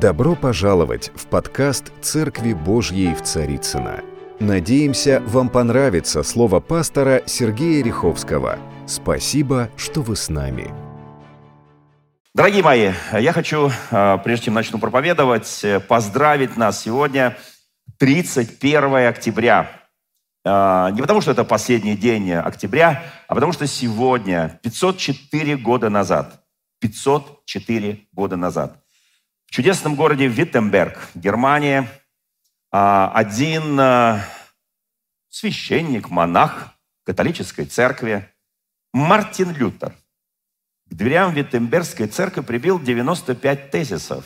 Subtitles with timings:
[0.00, 4.00] Добро пожаловать в подкаст «Церкви Божьей в Царицына.
[4.38, 8.58] Надеемся, вам понравится слово пастора Сергея Риховского.
[8.86, 10.72] Спасибо, что вы с нами.
[12.34, 17.36] Дорогие мои, я хочу, а, прежде чем начну проповедовать, поздравить нас сегодня,
[17.98, 19.70] 31 октября.
[20.46, 26.40] А, не потому, что это последний день октября, а потому, что сегодня, 504 года назад,
[26.80, 28.80] 504 года назад,
[29.50, 31.88] в чудесном городе Виттенберг, Германия,
[32.70, 34.24] а, один а,
[35.28, 36.68] священник, монах
[37.04, 38.28] католической церкви
[38.92, 39.92] Мартин Лютер
[40.88, 44.24] к дверям Виттенбергской церкви прибил 95 тезисов.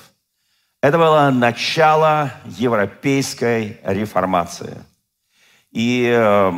[0.83, 4.77] Это было начало европейской реформации.
[5.71, 6.53] И э,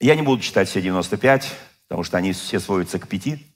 [0.00, 1.54] я не буду читать все 95,
[1.86, 3.51] потому что они все сводятся к пяти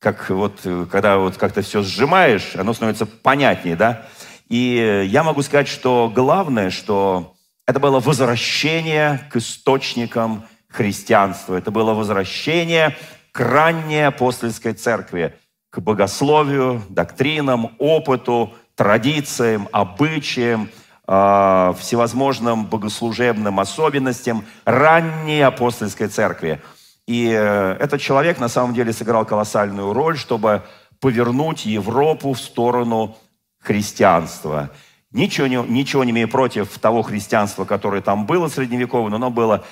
[0.00, 4.06] как вот, э, когда вот как-то все сжимаешь, оно становится понятнее, да?
[4.48, 7.34] И я могу сказать, что главное, что
[7.66, 11.54] это было возвращение к источникам христианства.
[11.54, 12.96] Это было возвращение
[13.30, 15.36] к ранней апостольской церкви,
[15.68, 20.70] к богословию, доктринам, опыту, традициям, обычаям,
[21.06, 26.60] э, всевозможным богослужебным особенностям ранней апостольской церкви–
[27.10, 30.62] и э, этот человек на самом деле сыграл колоссальную роль, чтобы
[31.00, 33.16] повернуть Европу в сторону
[33.58, 34.70] христианства.
[35.10, 39.64] Ничего не, ничего не имею против того христианства, которое там было средневековое, но оно было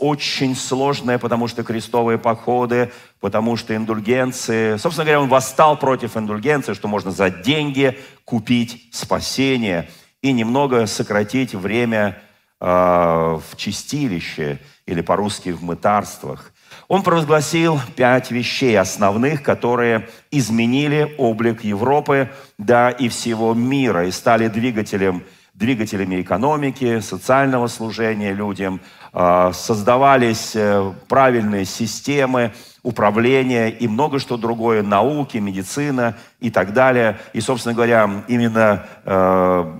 [0.00, 4.76] очень сложное, потому что крестовые походы, потому что индульгенции.
[4.76, 9.88] Собственно говоря, он восстал против индульгенции, что можно за деньги купить спасение
[10.20, 12.20] и немного сократить время
[12.60, 16.52] э, в чистилище или по-русски в мытарствах.
[16.88, 24.46] Он провозгласил пять вещей основных, которые изменили облик Европы, да и всего мира, и стали
[24.46, 28.80] двигателем, двигателями экономики, социального служения людям.
[29.12, 32.52] А, создавались э, правильные системы
[32.82, 37.18] управления и много что другое, науки, медицина и так далее.
[37.32, 39.72] И, собственно говоря, именно э,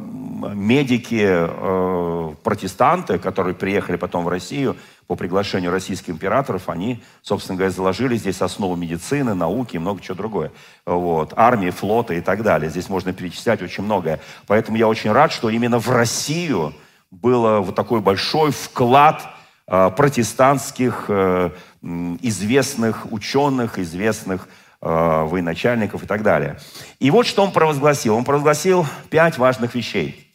[0.54, 4.76] медики, э, протестанты, которые приехали потом в Россию
[5.06, 10.17] по приглашению российских императоров, они, собственно говоря, заложили здесь основу медицины, науки и много чего
[10.17, 10.53] другое.
[10.84, 11.33] Вот.
[11.37, 12.71] Армии, флота и так далее.
[12.71, 14.21] Здесь можно перечислять очень многое.
[14.47, 16.75] Поэтому я очень рад, что именно в Россию
[17.11, 19.22] был вот такой большой вклад
[19.69, 21.50] э, протестантских э,
[21.83, 26.59] известных ученых, известных военачальников и так далее.
[27.00, 28.15] И вот что он провозгласил.
[28.15, 30.23] Он провозгласил пять важных вещей–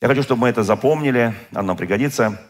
[0.00, 2.40] я хочу, чтобы мы это запомнили, оно пригодится,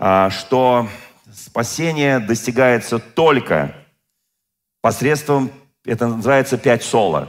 [0.00, 0.88] что
[1.30, 3.74] спасение достигается только
[4.80, 5.50] посредством,
[5.84, 7.28] это называется пять соло.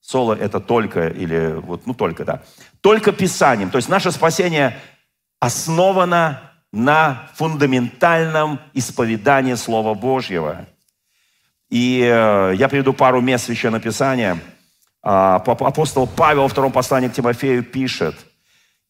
[0.00, 2.42] Соло– это только, или вот, ну только, да.
[2.80, 3.70] Только Писанием.
[3.70, 4.78] То есть наше спасение
[5.40, 10.66] основано на фундаментальном исповедании Слова Божьего.
[11.70, 14.38] И э, я приведу пару мест Священного Писания.
[15.02, 18.14] Э, апостол Павел во втором послании к Тимофею пишет–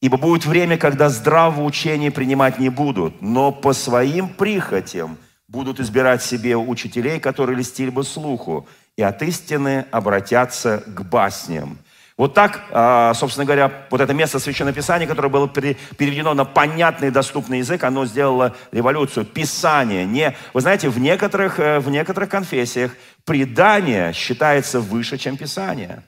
[0.04, 5.16] Ибо будет время, когда здравого учения принимать не будут, но по своим прихотям
[5.48, 11.78] будут избирать себе учителей, которые листили бы слуху, и от истины обратятся к басням.
[12.18, 17.10] Вот так, а, собственно говоря, вот это место Священного Писания, которое было переведено на понятный
[17.10, 19.24] доступный язык, оно сделало революцию.
[19.24, 20.04] Писание.
[20.04, 22.94] Не, вы знаете, в некоторых, э, в некоторых конфессиях
[23.24, 26.02] предание считается выше, чем Писание.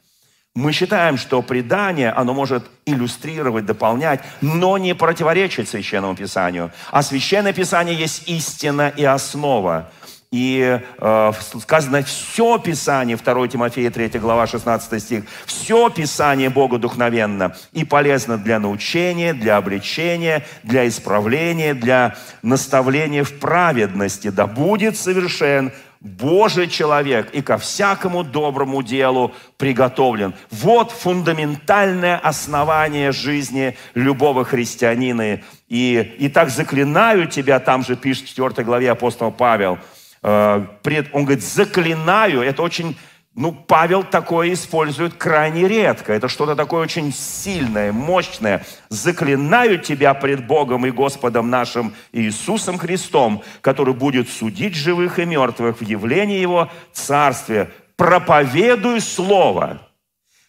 [0.56, 6.72] Мы считаем, что предание, оно может иллюстрировать, дополнять, но не противоречить Священному Писанию.
[6.91, 9.91] А Священное Писание есть истина и основа.
[10.31, 17.55] И э, сказано, все Писание, 2 Тимофея 3 глава 16 стих, все Писание Богу духовенно
[17.72, 24.28] и полезно для научения, для обличения, для исправления, для наставления в праведности.
[24.28, 25.71] Да будет совершен
[26.01, 30.34] Божий человек и ко всякому доброму делу приготовлен.
[30.51, 35.41] Вот фундаментальное основание жизни любого христианина.
[35.69, 39.78] И, и так заклинаю тебя, там же пишет в 4 главе апостол Павел,
[40.22, 40.66] э,
[41.13, 42.97] он говорит, заклинаю, это очень
[43.36, 46.15] ну, Павел такое использует крайне редко.
[46.15, 48.65] Это что-то такое очень сильное, мощное.
[48.88, 55.83] «Заклинаю тебя пред Богом и Господом нашим Иисусом Христом, который будет судить живых и мертвых
[55.83, 57.71] в явлении Его Царстве.
[57.97, 59.83] Проповедуй Слово».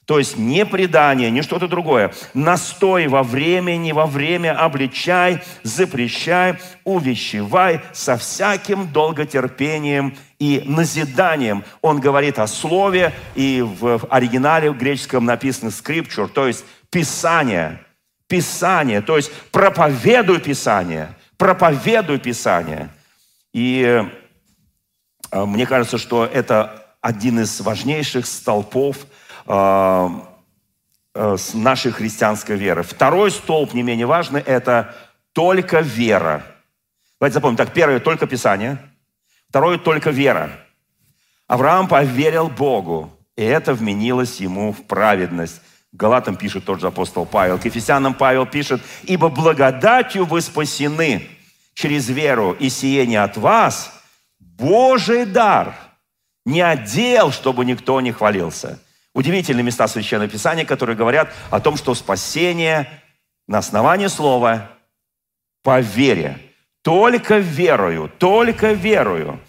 [0.07, 2.13] То есть не предание, не что-то другое.
[2.33, 11.65] Настой во времени, во время обличай, запрещай, увещевай со всяким долготерпением и назиданием.
[11.81, 17.81] Он говорит о слове, и в оригинале в греческом написано scripture, то есть Писание.
[18.27, 22.89] Писание, то есть проповедуй Писание, проповедуй Писание.
[23.53, 24.05] И
[25.31, 28.97] э, мне кажется, что это один из важнейших столпов
[29.45, 30.09] э,
[31.15, 32.83] э, нашей христианской веры.
[32.83, 34.95] Второй столб, не менее важный, это
[35.33, 36.43] только вера.
[37.19, 37.57] Давайте запомним.
[37.57, 38.77] Так, первое– только Писание.
[39.49, 40.51] Второе– только вера.
[41.47, 45.61] Авраам поверил Богу, и это вменилось ему в праведность.
[45.93, 47.57] Галатам пишет тот же апостол Павел.
[47.57, 51.27] К Ефесянам Павел пишет, «Ибо благодатью вы спасены
[51.73, 53.93] через веру, и сие не от вас,
[54.39, 55.75] Божий дар,
[56.47, 58.79] не отдел, чтобы никто не хвалился».
[59.13, 62.87] Удивительные места Священного Писания, которые говорят о том, что спасение
[63.47, 64.69] на основании слова
[65.63, 66.37] по вере.
[66.83, 69.39] Только верою, только верою.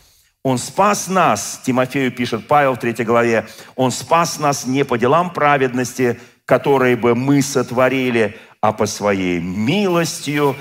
[0.43, 3.47] Он спас нас, Тимофею пишет Павел в 3 главе,
[3.77, 10.57] Он спас нас не по делам праведности, которые бы мы сотворили, а по своей милостью,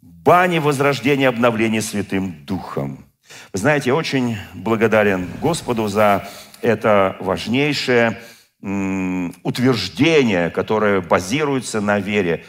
[0.00, 3.07] бане возрождения, обновления Святым Духом.
[3.52, 6.28] Вы знаете, я очень благодарен Господу за
[6.62, 8.20] это важнейшее
[8.60, 12.44] утверждение, которое базируется на вере.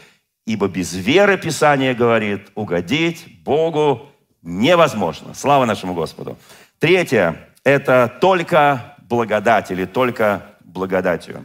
[0.46, 4.08] Ибо без веры, Писание говорит, угодить Богу
[4.42, 5.34] невозможно.
[5.34, 6.36] Слава нашему Господу.
[6.78, 11.44] Третье– это только благодать или только благодатью.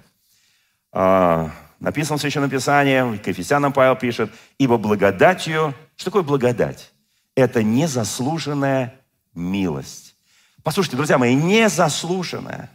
[0.91, 6.91] А, написано в Священном Писании, к Ефесянам Павел пишет, «Ибо благодатью...» Что такое благодать?
[7.35, 8.95] Это незаслуженная
[9.35, 10.15] милость.
[10.63, 12.71] Послушайте, друзья мои, незаслуженная,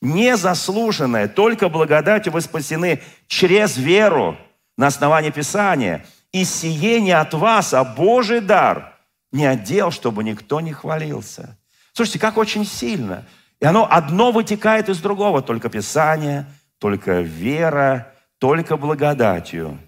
[0.00, 4.36] незаслуженная, только благодатью вы спасены через веру
[4.76, 6.04] на основании Писания.
[6.30, 8.90] И сие не от вас, а Божий дар–
[9.32, 11.58] не отдел, чтобы никто не хвалился.
[11.94, 13.24] Слушайте, как очень сильно.
[13.60, 15.42] И оно одно вытекает из другого.
[15.42, 16.46] Только Писание,
[16.78, 19.78] только вера, только благодатью.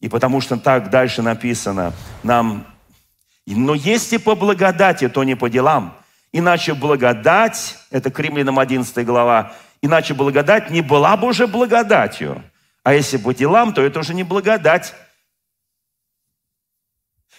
[0.00, 1.92] И потому что так дальше написано,
[2.22, 2.66] нам,
[3.46, 5.96] но если по благодати, то не по делам.
[6.32, 9.52] Иначе благодать, это к римлянам 11 глава,
[9.82, 12.42] иначе благодать не была бы уже благодатью.
[12.82, 14.94] А если по делам, то это уже не благодать,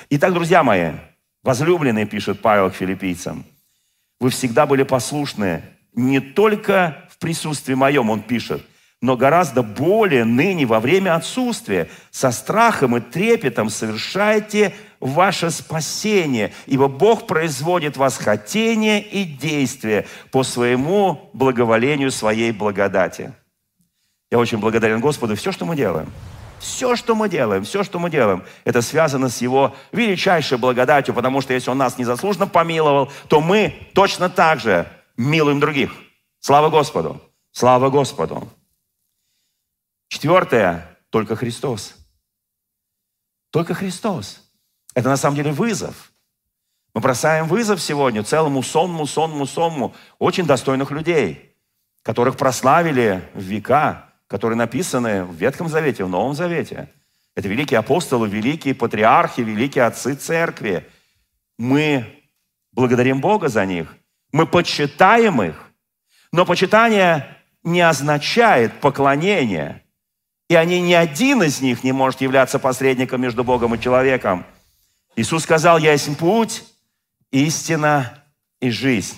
[0.09, 0.93] Итак, друзья мои,
[1.43, 3.45] возлюбленные, пишет Павел к филиппийцам,
[4.19, 5.63] вы всегда были послушны
[5.93, 8.65] не только в присутствии моем, он пишет,
[9.01, 16.87] но гораздо более ныне во время отсутствия, со страхом и трепетом совершайте ваше спасение, ибо
[16.87, 23.33] Бог производит вас хотение и действие по своему благоволению, своей благодати.
[24.31, 25.35] Я очень благодарен Господу.
[25.35, 26.09] Все, что мы делаем–
[26.61, 31.41] все, что мы делаем, все, что мы делаем, это связано с Его величайшей благодатью, потому
[31.41, 34.87] что если Он нас незаслуженно помиловал, то мы точно так же
[35.17, 35.91] милуем других.
[36.39, 37.19] Слава Господу!
[37.51, 38.47] Слава Господу!
[40.07, 41.95] Четвертое, только Христос.
[43.49, 44.50] Только Христос.
[44.93, 46.11] Это на самом деле вызов.
[46.93, 51.55] Мы бросаем вызов сегодня целому сонму, сонму, сонму очень достойных людей,
[52.03, 56.89] которых прославили в века, которые написаны в Ветхом Завете, в Новом Завете.
[57.35, 60.85] Это великие апостолы, великие патриархи, великие отцы церкви.
[61.57, 62.05] Мы
[62.73, 63.95] благодарим Бога за них.
[64.33, 65.71] Мы почитаем их.
[66.33, 69.83] Но почитание не означает поклонение.
[70.49, 74.45] И они ни один из них не может являться посредником между Богом и человеком.
[75.15, 76.63] Иисус сказал, «Я есть путь,
[77.31, 78.23] истина
[78.59, 79.17] и жизнь.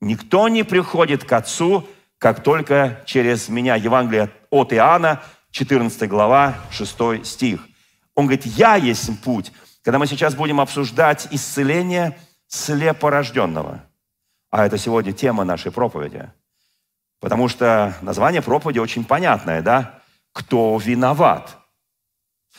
[0.00, 3.76] Никто не приходит к Отцу, как только через меня».
[3.76, 7.66] Евангелие от Иоанна, 14 глава, 6 стих.
[8.14, 9.52] Он говорит, я есть путь.
[9.82, 13.84] Когда мы сейчас будем обсуждать исцеление слепорожденного,
[14.50, 16.30] а это сегодня тема нашей проповеди,
[17.20, 20.00] потому что название проповеди очень понятное, да?
[20.32, 21.58] Кто виноват?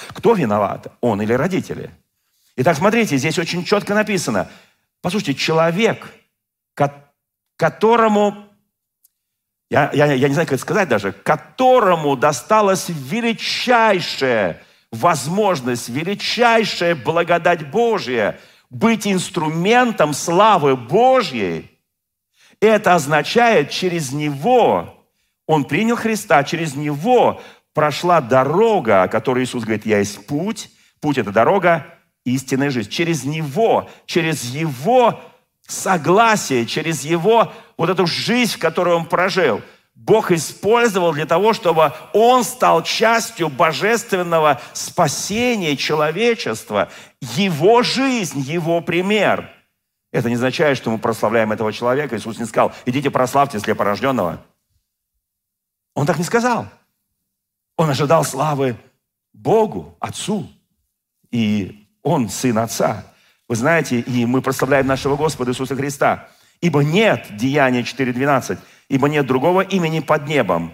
[0.09, 0.91] Кто виноват?
[1.01, 1.91] Он или родители?
[2.55, 4.49] Итак, смотрите, здесь очень четко написано.
[5.01, 6.13] Послушайте, человек,
[7.57, 8.49] которому
[9.69, 17.71] я, я, я не знаю, как это сказать даже, которому досталась величайшая возможность, величайшая благодать
[17.71, 21.79] Божья быть инструментом славы Божьей.
[22.59, 25.07] Это означает, через него
[25.47, 27.41] он принял Христа, через него
[27.73, 30.69] прошла дорога, о которой Иисус говорит, я есть путь,
[31.01, 31.87] путь– это дорога,
[32.25, 32.89] истинная жизнь.
[32.89, 35.19] Через него, через его
[35.67, 39.61] согласие, через его вот эту жизнь, которую он прожил,
[39.95, 46.89] Бог использовал для того, чтобы он стал частью божественного спасения человечества.
[47.21, 49.49] Его жизнь, его пример.
[50.11, 52.17] Это не означает, что мы прославляем этого человека.
[52.17, 54.43] Иисус не сказал, идите прославьте слепорожденного.
[55.95, 56.67] Он так не сказал.
[57.77, 58.77] Он ожидал славы
[59.31, 60.49] Богу, Отцу.
[61.31, 63.05] И Он сын Отца.
[63.47, 66.27] Вы знаете, и мы прославляем нашего Господа Иисуса Христа.
[66.61, 68.57] Ибо нет, Деяния 4.12,
[68.89, 70.73] ибо нет другого имени под небом,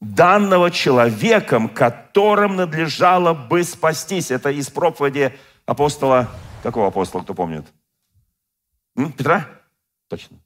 [0.00, 4.30] данного человеком, которым надлежало бы спастись.
[4.30, 5.36] Это из проповеди
[5.66, 6.28] апостола,
[6.62, 7.66] какого апостола, кто помнит?
[8.96, 9.12] М?
[9.12, 9.46] Петра?
[10.08, 10.36] Точно.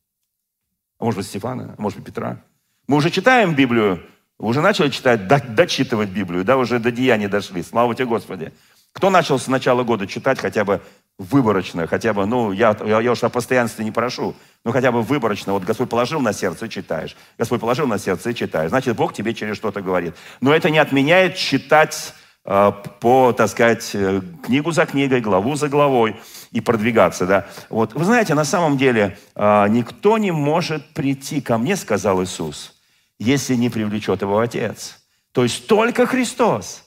[0.99, 2.43] А может быть, Стефана, а может быть, Петра.
[2.87, 4.07] Мы уже читаем Библию,
[4.39, 7.63] уже начали читать, дочитывать Библию, да, уже до деяний дошли.
[7.63, 8.53] Слава тебе, Господи.
[8.95, 10.81] Кто начал с начала года читать хотя бы
[11.19, 14.35] выборочно, хотя бы, ну, я, я, я уж о постоянстве не прошу,
[14.65, 15.53] но хотя бы выборочно.
[15.53, 17.17] Вот Господь положил на сердце читаешь.
[17.37, 18.71] Господь положил на сердце читаешь.
[18.71, 20.15] Значит, Бог тебе через что-то говорит.
[20.41, 25.69] Но это не отменяет читать э, по, так сказать, э, книгу за книгой, главу за
[25.69, 26.17] главой
[26.53, 27.47] и продвигаться, да.
[27.71, 32.75] Вот, вы знаете, на самом деле э, никто не может прийти ко мне, сказал Иисус,
[33.19, 35.01] если не привлечет его Отец.
[35.33, 36.85] То есть только Христос.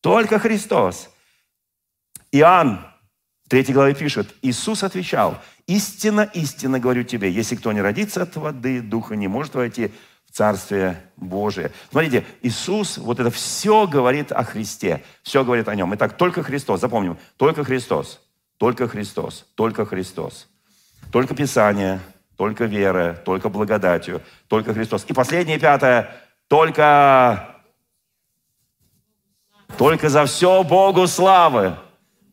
[0.00, 1.10] Только Христос.
[2.34, 2.80] Иоанн
[3.44, 5.38] в третьей главе пишет, Иисус отвечал,
[5.68, 9.92] «Истинно, истинно говорю тебе, если кто не родится от воды, духа не может войти
[10.26, 11.70] в Царствие Божие».
[11.92, 15.94] Смотрите, Иисус вот это все говорит о Христе, все говорит о Нем.
[15.94, 18.20] Итак, только Христос, запомним, только Христос,
[18.58, 20.48] только Христос, только Христос.
[21.12, 22.00] Только Писание,
[22.36, 25.04] только вера, только благодатью, только Христос.
[25.06, 26.10] И последнее, пятое,
[26.48, 27.60] только,
[29.78, 31.76] только за все Богу славы.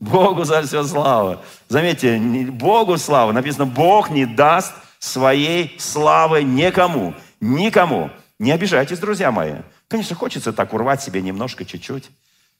[0.02, 1.42] Богу за все слава.
[1.70, 3.32] Заметьте, Богу слава.
[3.32, 7.14] Написано, Бог не даст своей славы никому.
[7.40, 8.10] Никому.
[8.40, 9.54] Не обижайтесь, друзья мои.
[9.88, 12.10] Конечно, хочется так урвать себе немножко, чуть-чуть.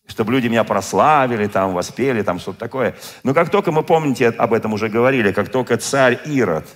[0.06, 2.96] Чтобы люди меня прославили, там, воспели, там, что-то такое.
[3.24, 6.68] Но как только мы, помните, об этом уже говорили, как только царь Ирод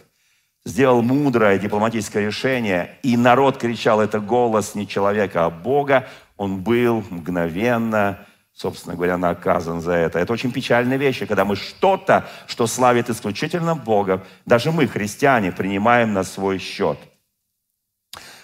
[0.66, 6.08] сделал мудрое дипломатическое решение, и народ кричал, это голос не человека, а Бога,
[6.38, 10.18] он был мгновенно собственно говоря, наказан за это.
[10.18, 16.14] Это очень печальная вещь, когда мы что-то, что славит исключительно Бога, даже мы, христиане, принимаем
[16.14, 16.98] на свой счет.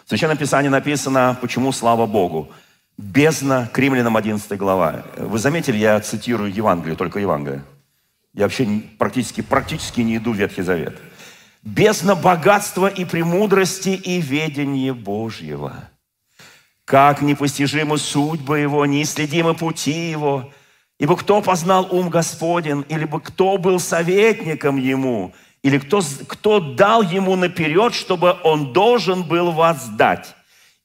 [0.06, 2.52] В Священном Писании написано, почему слава Богу.
[2.98, 5.06] Бездна, к римлянам 11 глава.
[5.16, 7.64] Вы заметили, я цитирую Евангелие, только Евангелие.
[8.34, 11.00] Я вообще практически, практически не иду в Ветхий Завет.
[11.64, 15.74] Бездна богатства и премудрости и ведения Божьего–
[16.92, 20.52] как непостижимы судьбы Его, неисследимы пути Его.
[21.00, 25.34] Ибо кто познал ум Господен, или бы кто был советником Ему,
[25.64, 30.36] или кто, кто дал Ему наперед, чтобы Он должен был воздать.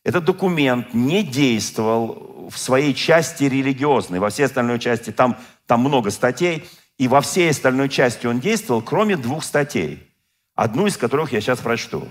[0.05, 5.37] Этот документ не действовал в своей части религиозной, во всей остальной части там,
[5.67, 6.65] там много статей,
[6.97, 10.11] и во всей остальной части он действовал, кроме двух статей,
[10.55, 12.09] одну из которых я сейчас прочту.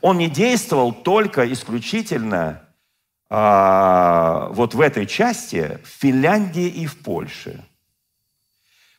[0.00, 2.62] Он не действовал только исключительно
[3.30, 7.64] а, вот в этой части в Финляндии и в Польше.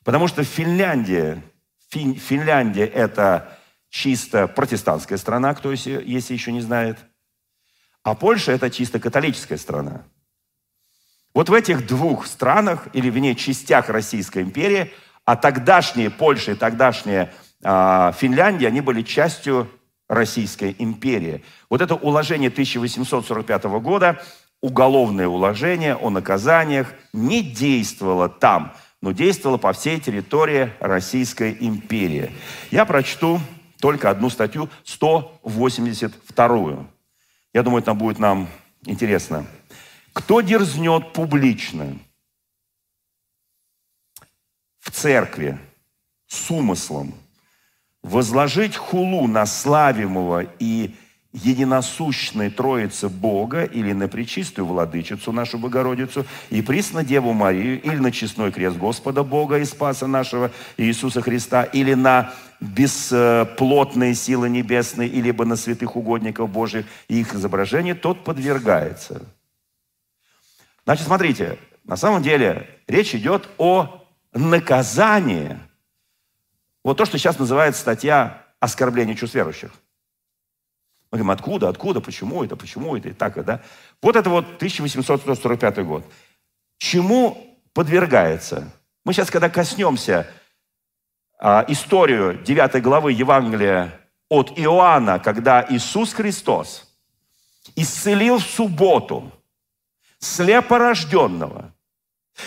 [0.05, 1.43] Потому что Финляндия,
[1.89, 3.54] Фин, Финляндия это
[3.96, 6.98] чисто протестантская страна, кто если, еще не знает,
[8.04, 10.04] а Польша это чисто католическая страна.
[11.34, 16.56] Вот в этих двух странах, или в ней частях Российской империи, а тогдашние Польша и
[16.56, 17.34] тогдашняя
[17.64, 19.72] э, Финляндия, они были частью
[20.10, 21.46] Российской империи.
[21.70, 24.22] Вот это уложение 1845 года,
[24.62, 32.32] уголовное уложение о наказаниях, не действовало там, но действовало по всей территории Российской империи.
[32.72, 33.40] Я прочту
[33.86, 36.88] только одну статью, 182.
[37.54, 38.50] Я думаю, это будет нам
[38.84, 39.46] интересно.
[40.12, 41.96] Кто дерзнет публично
[44.80, 45.60] в церкви
[46.25, 47.13] с умыслом
[48.01, 50.96] возложить хулу на славимого и
[51.32, 58.12] единосущной Троицы Бога или на Пречистую Владычицу нашу Богородицу и присно Деву Марию или на
[58.12, 65.31] честной крест Господа Бога и Спаса нашего Иисуса Христа или на бесплотные силы небесные или
[65.31, 69.21] на святых угодников Божьих и их изображение, тот подвергается.
[70.85, 75.57] Значит, смотрите, на самом деле речь идет о наказании.
[76.83, 79.71] Вот то, что сейчас называется статья оскорбления чувств верующих.
[81.12, 83.62] Мы говорим, откуда, откуда, почему это, почему это и так, да?
[84.01, 86.05] Вот это вот 1845 год.
[86.77, 88.71] Чему подвергается?
[89.05, 90.27] Мы сейчас, когда коснемся
[91.39, 94.00] историю 9 главы Евангелия
[94.30, 96.88] от Иоанна, когда Иисус Христос
[97.75, 99.32] исцелил в субботу
[100.20, 101.74] слепорожденного.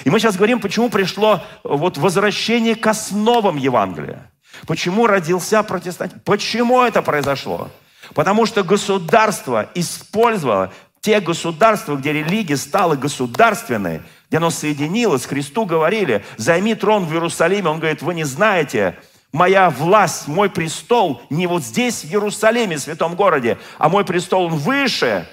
[0.04, 4.30] И мы сейчас говорим, почему пришло вот возвращение к основам Евангелия.
[4.66, 6.24] Почему родился протестант?
[6.24, 7.70] Почему это произошло?
[8.14, 16.24] Потому что государство использовало те государства, где религия стала государственной, где оно соединилось, Христу говорили,
[16.36, 17.68] займи трон в Иерусалиме.
[17.68, 18.98] Он говорит, вы не знаете,
[19.32, 24.56] моя власть, мой престол не вот здесь, в Иерусалиме, святом городе, а мой престол, он
[24.56, 25.28] выше,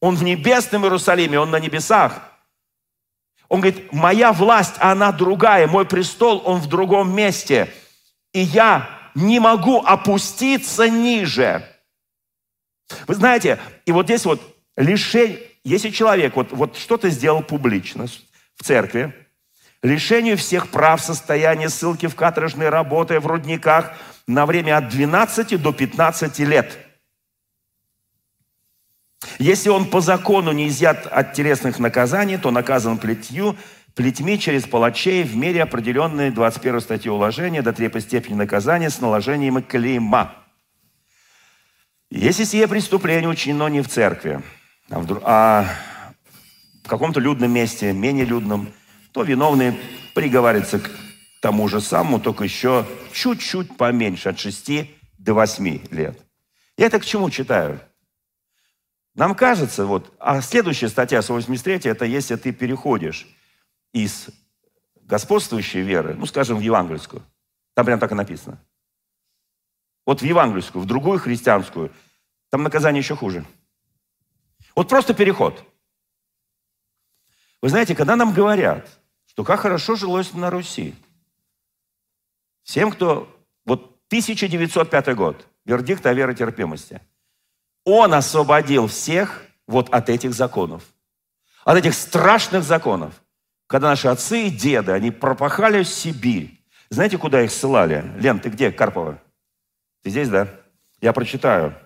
[0.00, 2.22] он в небесном Иерусалиме, он на небесах.
[3.48, 7.72] Он говорит, моя власть, она другая, мой престол, он в другом месте.
[8.32, 11.66] И я не могу опуститься ниже.
[13.08, 14.40] Вы знаете, и вот здесь вот
[14.76, 18.06] лишение, если человек вот, вот что-то сделал публично
[18.56, 19.14] в церкви,
[19.82, 23.94] лишению всех прав, состояния, ссылки в каторжные работы, в рудниках
[24.26, 26.78] на время от 12 до 15 лет.
[29.38, 33.56] Если он по закону не изъят от телесных наказаний, то наказан плетью,
[33.94, 39.62] плетьми через палачей в мере определенной 21 статьи уложения до третьей степени наказания с наложением
[39.62, 40.34] клейма.
[42.10, 44.42] Если сие преступление учинено не в церкви,
[44.90, 45.66] а в, а
[46.84, 48.72] в каком-то людном месте, менее людном,
[49.12, 49.78] то виновный
[50.14, 50.90] приговаривается к
[51.40, 54.70] тому же самому, только еще чуть-чуть поменьше, от 6
[55.18, 56.20] до 8 лет.
[56.76, 57.80] Я это к чему читаю?
[59.14, 63.26] Нам кажется, вот, а следующая статья 183, это если ты переходишь
[63.92, 64.28] из
[65.02, 67.22] господствующей веры, ну, скажем, в евангельскую,
[67.74, 68.60] там прям так и написано,
[70.06, 71.92] вот в евангельскую, в другую христианскую,
[72.50, 73.44] там наказание еще хуже.
[74.74, 75.64] Вот просто переход.
[77.62, 78.88] Вы знаете, когда нам говорят,
[79.26, 80.94] что как хорошо жилось на Руси,
[82.62, 83.36] всем, кто...
[83.64, 87.00] Вот 1905 год, вердикт о веротерпимости.
[87.84, 90.84] Он освободил всех вот от этих законов.
[91.64, 93.22] От этих страшных законов.
[93.66, 96.60] Когда наши отцы и деды, они пропахали Сибирь.
[96.88, 98.04] Знаете, куда их ссылали?
[98.16, 99.22] Лен, ты где, Карпова?
[100.02, 100.48] Ты здесь, да?
[101.00, 101.76] Я прочитаю.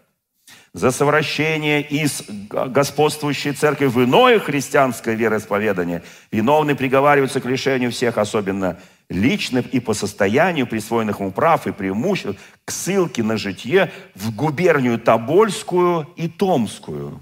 [0.75, 8.77] За совращение из господствующей церкви в иное христианское вероисповедание виновны приговариваются к лишению всех, особенно
[9.09, 14.99] личных и по состоянию присвоенных ему прав и преимуществ, к ссылке на житье в губернию
[14.99, 17.21] Тобольскую и Томскую.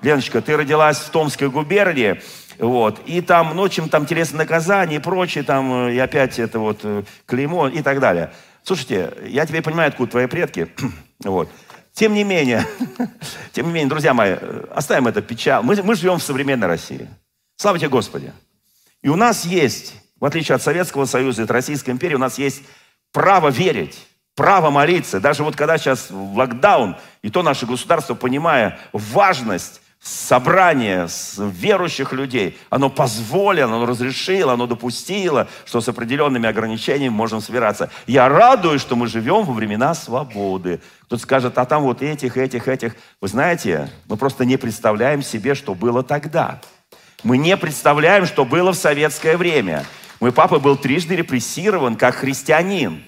[0.00, 2.22] Леночка, ты родилась в Томской губернии,
[2.58, 6.80] вот, и там, ну, чем там телесное наказание и прочее, там, и опять это вот
[6.84, 8.32] э, клеймо и так далее.
[8.62, 10.68] Слушайте, я теперь понимаю, откуда твои предки.
[11.24, 11.48] Вот.
[11.96, 12.66] Тем не менее,
[13.52, 14.36] тем не менее, друзья мои,
[14.74, 15.62] оставим это печаль.
[15.64, 17.08] Мы, мы живем в современной России.
[17.56, 18.34] Слава тебе, Господи.
[19.00, 22.36] И у нас есть, в отличие от Советского Союза и от Российской империи, у нас
[22.36, 22.62] есть
[23.12, 25.20] право верить, право молиться.
[25.20, 32.88] Даже вот когда сейчас локдаун, и то наше государство, понимая важность собрание верующих людей, оно
[32.90, 37.90] позволило, оно разрешило, оно допустило, что с определенными ограничениями можем собираться.
[38.06, 40.80] Я радуюсь, что мы живем во времена свободы.
[41.02, 42.94] Кто-то скажет, а там вот этих, этих, этих.
[43.20, 46.60] Вы знаете, мы просто не представляем себе, что было тогда.
[47.24, 49.84] Мы не представляем, что было в советское время.
[50.20, 53.02] Мой папа был трижды репрессирован как христианин.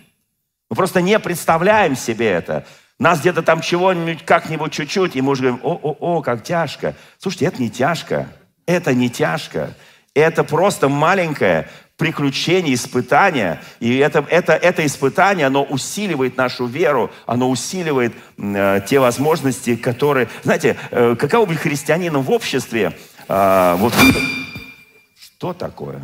[0.69, 2.67] Мы просто не представляем себе это.
[2.99, 6.95] Нас где-то там чего-нибудь, как-нибудь чуть-чуть, и мы уже говорим, о-о-о, как тяжко.
[7.19, 8.29] Слушайте, это не тяжко.
[8.67, 9.75] Это не тяжко.
[10.15, 13.61] Это просто маленькое приключение, испытание.
[13.79, 20.29] И это, это, это испытание, оно усиливает нашу веру, оно усиливает э, те возможности, которые...
[20.43, 22.97] Знаете, э, каково быть христианином в обществе?
[23.29, 23.93] Э, вот
[25.21, 26.01] что такое?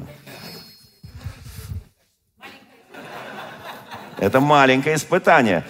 [4.18, 5.64] Это маленькое испытание.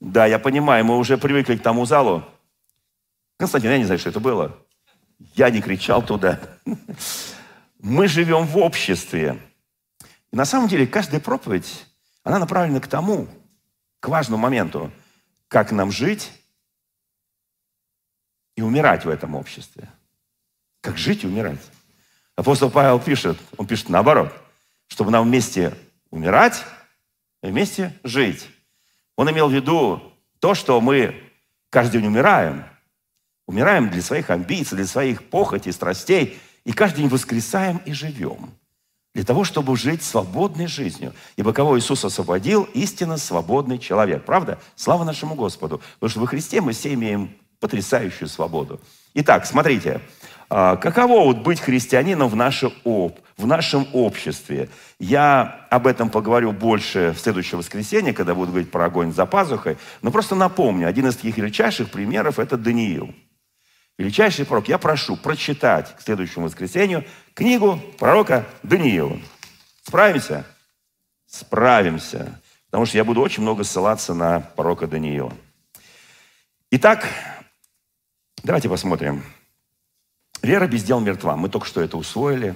[0.00, 2.24] Да, я понимаю, мы уже привыкли к тому залу.
[3.36, 4.56] Константин, я не знаю, что это было.
[5.34, 6.40] Я не кричал туда.
[7.78, 9.40] Мы живем в обществе.
[10.32, 11.86] И на самом деле каждая проповедь,
[12.22, 13.26] она направлена к тому,
[14.00, 14.90] к важному моменту,
[15.48, 16.30] как нам жить
[18.56, 19.88] и умирать в этом обществе.
[20.82, 21.60] Как жить и умирать.
[22.36, 24.32] Апостол Павел пишет, он пишет наоборот,
[24.86, 25.74] чтобы нам вместе
[26.10, 26.64] умирать
[27.42, 28.48] и вместе жить.
[29.20, 30.02] Он имел в виду
[30.38, 31.14] то, что мы
[31.68, 32.64] каждый день умираем.
[33.46, 36.40] Умираем для своих амбиций, для своих похотей, страстей.
[36.64, 38.54] И каждый день воскресаем и живем.
[39.12, 41.12] Для того, чтобы жить свободной жизнью.
[41.36, 44.24] Ибо кого Иисус освободил, истинно свободный человек.
[44.24, 44.58] Правда?
[44.74, 45.82] Слава нашему Господу.
[45.96, 48.80] Потому что во Христе мы все имеем потрясающую свободу.
[49.12, 50.00] Итак, смотрите.
[50.52, 54.68] А, каково вот быть христианином в, наше об, в нашем обществе?
[54.98, 59.78] Я об этом поговорю больше в следующее воскресенье, когда буду говорить про огонь за пазухой.
[60.02, 63.14] Но просто напомню, один из таких величайших примеров– это Даниил.
[63.96, 64.66] Величайший пророк.
[64.68, 69.20] Я прошу прочитать к следующему воскресенью книгу пророка Даниила.
[69.84, 70.44] Справимся?
[71.26, 72.40] Справимся.
[72.66, 75.32] Потому что я буду очень много ссылаться на пророка Даниила.
[76.72, 77.06] Итак,
[78.42, 79.22] давайте посмотрим.
[80.42, 81.36] Вера без дел мертва.
[81.36, 82.54] Мы только что это усвоили.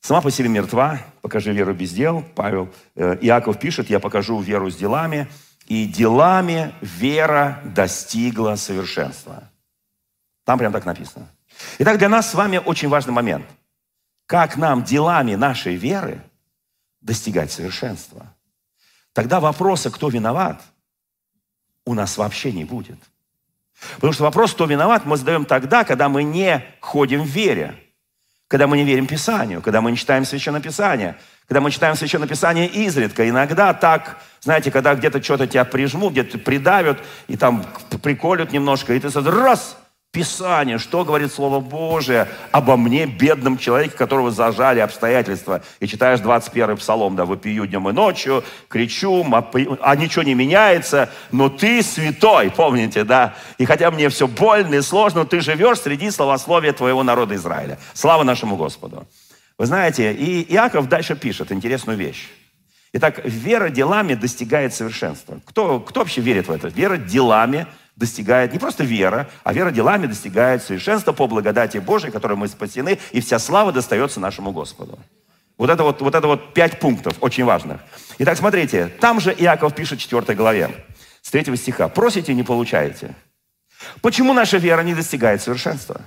[0.00, 1.00] Сама по себе мертва.
[1.20, 2.24] Покажи веру без дел.
[2.34, 5.28] Павел, э, Иаков пишет, я покажу веру с делами.
[5.66, 9.50] И делами вера достигла совершенства.
[10.44, 11.28] Там прям так написано.
[11.78, 13.46] Итак, для нас с вами очень важный момент.
[14.26, 16.22] Как нам делами нашей веры
[17.00, 18.34] достигать совершенства?
[19.12, 20.62] Тогда вопроса, кто виноват,
[21.84, 22.98] у нас вообще не будет.
[23.96, 27.74] Потому что вопрос, кто виноват, мы задаем тогда, когда мы не ходим в вере,
[28.48, 31.16] когда мы не верим Писанию, когда мы не читаем Священное Писание,
[31.46, 33.28] когда мы читаем Священное Писание изредка.
[33.28, 37.64] Иногда так, знаете, когда где-то что-то тебя прижмут, где-то придавят, и там
[38.02, 39.76] приколют немножко, и ты сразу раз–
[40.12, 45.62] Писание, что говорит Слово Божие обо мне, бедном человеке, которого зажали обстоятельства.
[45.78, 49.24] И читаешь 21-й псалом, да, вопию днем и ночью, кричу,
[49.80, 53.36] а ничего не меняется, но ты святой, помните, да?
[53.58, 57.78] И хотя мне все больно и сложно, ты живешь среди словословия твоего народа Израиля.
[57.94, 59.06] Слава нашему Господу.
[59.58, 62.28] Вы знаете, и Иаков дальше пишет интересную вещь.
[62.92, 65.38] Итак, вера делами достигает совершенства.
[65.44, 66.66] Кто, кто вообще верит в это?
[66.66, 67.68] Вера делами
[68.00, 72.98] достигает не просто вера, а вера делами достигает совершенства по благодати Божией, которой мы спасены,
[73.12, 74.98] и вся слава достается нашему Господу.
[75.58, 77.82] Вот это вот, вот это вот пять пунктов очень важных.
[78.18, 80.70] Итак, смотрите, там же Иаков пишет в 4 главе,
[81.20, 81.88] с 3 стиха.
[81.88, 83.14] «Просите, не получаете».
[84.00, 86.00] Почему наша вера не достигает совершенства?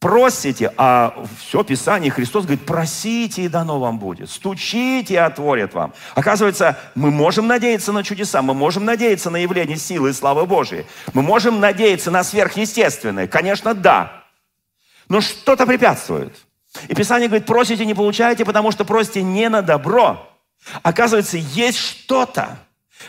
[0.00, 4.30] Просите, а все Писание, Христос говорит, просите, и дано вам будет.
[4.30, 5.92] Стучите, и отворят вам.
[6.14, 10.86] Оказывается, мы можем надеяться на чудеса, мы можем надеяться на явление силы и славы Божией.
[11.12, 13.28] Мы можем надеяться на сверхъестественное.
[13.28, 14.24] Конечно, да.
[15.08, 16.34] Но что-то препятствует.
[16.88, 20.26] И Писание говорит, просите, не получаете, потому что просите не на добро.
[20.82, 22.58] Оказывается, есть что-то,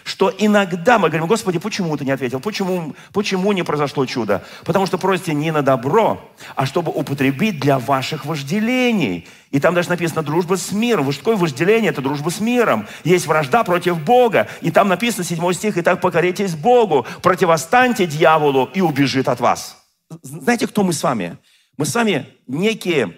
[0.04, 2.39] что иногда мы говорим, Господи, почему ты не ответил?
[2.39, 4.43] Почему, почему не произошло чудо?
[4.63, 6.21] Потому что просите не на добро,
[6.56, 9.27] а чтобы употребить для ваших вожделений.
[9.51, 11.12] И там даже написано дружба с миром.
[11.12, 11.91] Что такое вожделение?
[11.91, 12.88] Это дружба с миром.
[13.04, 14.47] Есть вражда против Бога.
[14.62, 19.77] И там написано, 7 стих, «Итак покоритесь Богу, противостаньте дьяволу, и убежит от вас».
[20.23, 21.38] Знаете, кто мы с вами?
[21.77, 23.17] Мы с вами некие,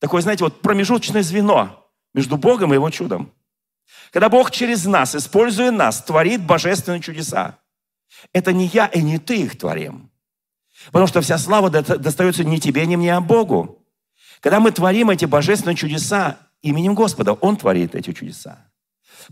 [0.00, 3.32] такое, знаете, вот промежуточное звено между Богом и Его чудом.
[4.10, 7.58] Когда Бог через нас, используя нас, творит божественные чудеса,
[8.32, 10.10] это не я и не ты их творим.
[10.86, 13.86] Потому что вся слава достается не тебе, не мне, а Богу.
[14.40, 18.66] Когда мы творим эти божественные чудеса именем Господа, Он творит эти чудеса.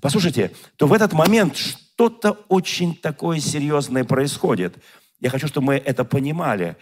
[0.00, 4.76] Послушайте, то в этот момент что-то очень такое серьезное происходит.
[5.20, 6.76] Я хочу, чтобы мы это понимали.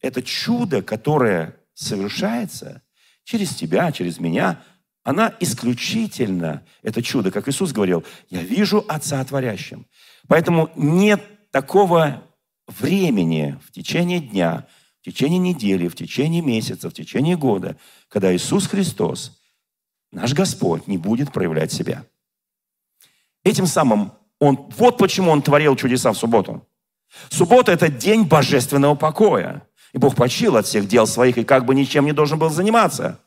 [0.00, 2.82] это чудо, которое совершается
[3.24, 4.62] через тебя, через меня,
[5.04, 9.86] она исключительно, это чудо, как Иисус говорил, я вижу Отца творящим.
[10.26, 12.22] Поэтому нет такого
[12.66, 14.66] времени в течение дня,
[15.02, 17.76] в течение недели, в течение месяца, в течение года,
[18.08, 19.38] когда Иисус Христос,
[20.10, 22.06] наш Господь, не будет проявлять себя.
[23.44, 26.66] Этим самым Он, вот почему Он творил чудеса в субботу.
[27.28, 29.68] Суббота– это день божественного покоя.
[29.92, 33.20] И Бог почил от всех дел своих и как бы ничем не должен был заниматься.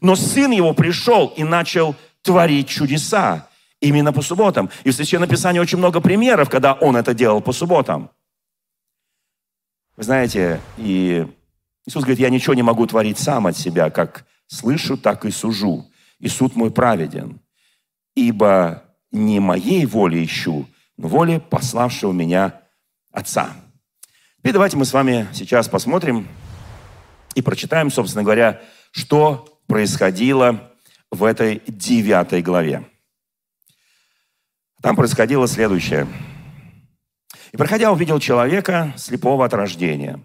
[0.00, 3.48] Но Сын Его пришел и начал творить чудеса
[3.80, 4.70] именно по субботам.
[4.84, 8.10] И в Священном Писании очень много примеров, когда Он это делал по субботам.
[9.96, 11.26] Вы знаете, и
[11.86, 15.90] Иисус говорит, я ничего не могу творить сам от себя, как слышу, так и сужу.
[16.18, 17.40] И суд мой праведен.
[18.14, 22.60] Ибо не моей воли ищу, но воли пославшего меня
[23.10, 23.50] Отца.
[24.42, 26.26] И давайте мы с вами сейчас посмотрим
[27.34, 30.72] и прочитаем, собственно говоря, что происходило
[31.10, 32.88] в этой девятой главе.
[34.82, 36.06] Там происходило следующее.
[37.52, 40.20] «И, проходя, увидел человека, слепого от рождения.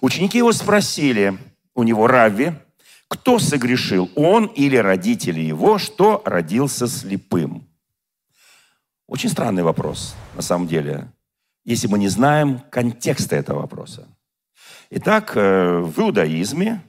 [0.00, 1.38] Ученики его спросили
[1.74, 2.52] у него, Равви,
[3.08, 7.66] кто согрешил, он или родители его, что родился слепым?
[9.08, 11.10] Очень странный вопрос, на самом деле
[11.64, 14.08] если мы не знаем контекста этого вопроса.
[14.90, 16.82] Итак, э, в иудаизме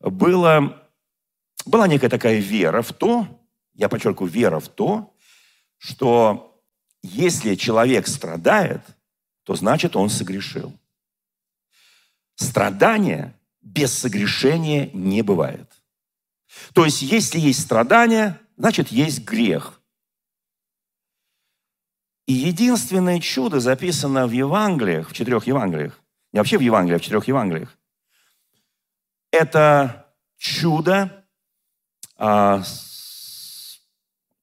[0.00, 0.82] было,
[1.66, 3.26] была некая такая вера в то,
[3.74, 5.14] я подчеркиваю, вера в то,
[5.78, 6.62] что
[7.02, 8.82] если человек страдает,
[9.44, 10.72] то значит он согрешил.
[12.34, 15.70] Страдания без согрешения не бывает.
[16.72, 19.80] То есть, если есть страдания, значит, есть грех.
[22.26, 26.00] И единственное чудо записано в Евангелиях, в четырех Евангелиях,
[26.32, 27.76] не вообще в Евангелиях, а в четырех Евангелиях,
[29.32, 30.06] это
[30.38, 31.24] чудо
[32.16, 32.62] а,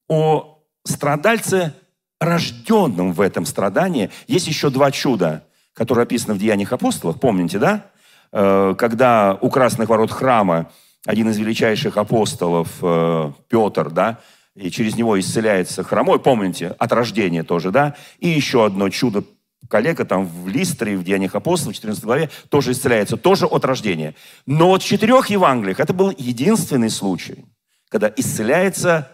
[0.08, 1.74] о страдальце,
[2.20, 4.10] рожденном в этом страдании.
[4.26, 7.86] Есть еще два чуда, которые описаны в Деяниях апостолов, помните, да?
[8.32, 10.70] Э, когда у красных ворот храма
[11.06, 14.18] один из величайших апостолов, э, Петр, да,
[14.54, 17.94] и через него исцеляется хромой, помните, от рождения тоже, да?
[18.18, 19.22] И еще одно чудо
[19.68, 24.14] коллега там в Листре, в Деяниях апостолов, в 14 главе, тоже исцеляется, тоже от рождения.
[24.46, 27.44] Но от четырех Евангелиях это был единственный случай,
[27.88, 29.10] когда исцеляется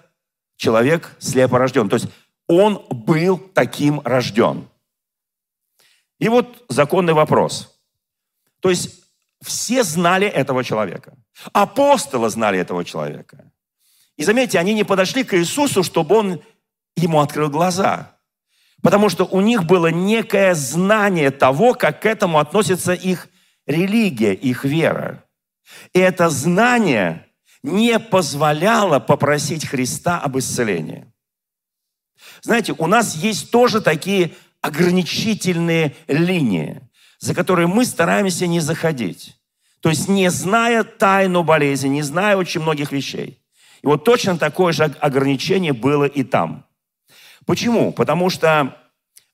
[0.56, 1.88] человек слепорожден.
[1.88, 2.08] То есть
[2.46, 4.68] он был таким рожден.
[6.18, 7.78] И вот законный вопрос.
[8.60, 9.04] То есть
[9.42, 11.14] все знали этого человека.
[11.52, 13.50] Апостолы знали этого человека.
[14.16, 16.42] И заметьте, они не подошли к Иисусу, чтобы Он
[16.96, 18.13] ему открыл глаза.
[18.84, 23.28] Потому что у них было некое знание того, как к этому относится их
[23.66, 25.24] религия, их вера.
[25.94, 27.26] И это знание
[27.62, 31.10] не позволяло попросить Христа об исцелении.
[32.42, 36.82] Знаете, у нас есть тоже такие ограничительные линии,
[37.20, 39.34] за которые мы стараемся не заходить.
[39.80, 43.40] То есть не зная тайну болезни, не зная очень многих вещей.
[43.80, 46.66] И вот точно такое же ограничение было и там.
[47.46, 47.92] Почему?
[47.92, 48.76] Потому что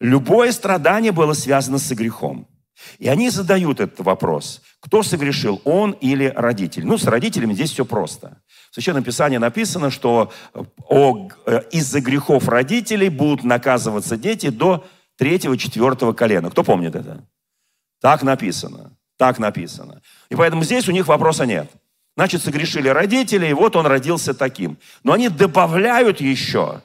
[0.01, 2.49] любое страдание было связано с грехом.
[2.99, 4.63] И они задают этот вопрос.
[4.81, 6.87] Кто согрешил, он или родитель?
[6.87, 8.41] Ну, с родителями здесь все просто.
[8.71, 10.63] В Священном Писании написано, что э,
[11.47, 14.87] э, из-за грехов родителей будут наказываться дети до
[15.19, 16.51] третьего, четвертого колена.
[16.51, 17.27] Кто помнит это?
[18.01, 18.97] Так написано.
[19.19, 20.01] Так написано.
[20.31, 21.71] И поэтому здесь у них вопроса нет.
[22.17, 24.79] Значит, согрешили родители, и вот он родился таким.
[25.05, 26.81] Но они добавляют еще,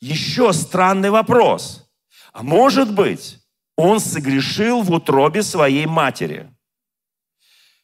[0.00, 1.88] еще странный вопрос.
[2.32, 3.38] А может быть,
[3.76, 6.52] он согрешил в утробе своей матери?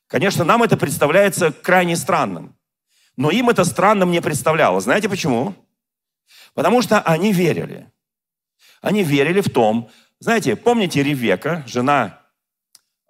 [0.06, 2.56] Конечно, нам это представляется крайне странным.
[3.16, 4.80] Но им это странным не представляло.
[4.80, 5.54] Знаете почему?
[6.54, 7.90] Потому что они верили.
[8.80, 12.20] Они верили в том, знаете, помните Ревека, жена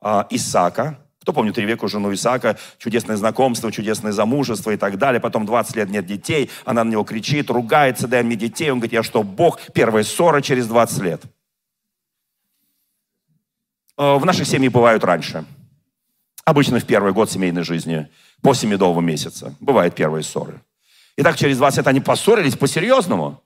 [0.02, 5.20] э, Исаака, кто помнит Ревеку, жену Исаака, чудесное знакомство, чудесное замужество и так далее.
[5.20, 8.70] Потом 20 лет нет детей, она на него кричит, ругается, дай мне детей.
[8.70, 9.58] Он говорит, я что, Бог?
[9.74, 11.22] Первая ссора через 20 лет.
[13.98, 15.44] Э, в наших семьях бывают раньше.
[16.44, 18.08] Обычно в первый год семейной жизни,
[18.40, 19.52] после медового месяца.
[19.58, 20.60] Бывают первые ссоры.
[21.16, 23.42] И так через 20 лет они поссорились по-серьезному.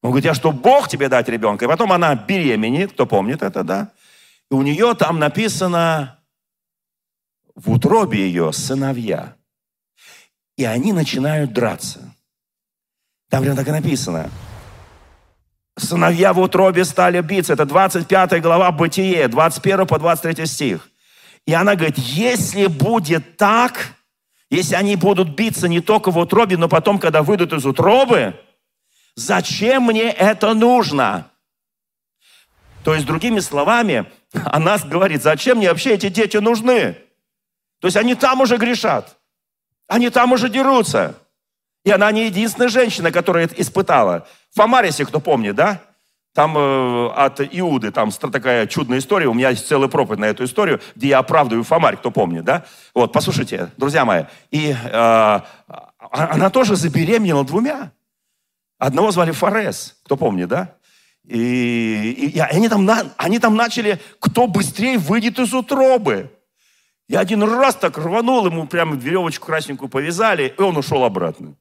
[0.00, 1.66] Он говорит, я что, Бог тебе дать ребенка?
[1.66, 3.90] И потом она беременеет, кто помнит это, да?
[4.50, 6.21] И у нее там написано
[7.54, 9.36] в утробе ее сыновья.
[10.56, 12.14] И они начинают драться.
[13.30, 14.30] Там прям так и написано.
[15.76, 17.54] Сыновья в утробе стали биться.
[17.54, 20.88] Это 25 глава Бытие, 21 по 23 стих.
[21.46, 23.94] И она говорит, если будет так,
[24.50, 28.38] если они будут биться не только в утробе, но потом, когда выйдут из утробы,
[29.16, 31.30] зачем мне это нужно?
[32.84, 34.04] То есть, другими словами,
[34.44, 36.96] она говорит, зачем мне вообще эти дети нужны?
[37.82, 39.16] То есть они там уже грешат,
[39.88, 41.16] они там уже дерутся.
[41.84, 44.24] И она не единственная женщина, которая это испытала.
[44.52, 45.82] В Фомарисе, кто помнит, да?
[46.32, 49.26] Там э, от Иуды, там такая чудная история.
[49.26, 52.64] У меня есть целый проповедь на эту историю, где я оправдываю Фомарь, кто помнит, да?
[52.94, 54.26] Вот, послушайте, друзья мои.
[54.52, 55.44] И э, а,
[55.98, 57.90] она тоже забеременела двумя.
[58.78, 60.76] Одного звали Форес, кто помнит, да?
[61.24, 66.30] И, и, и они, там, они там начали, кто быстрее выйдет из утробы.
[67.12, 71.56] Я один раз так рванул, ему прямо веревочку красненькую повязали, и он ушел обратно.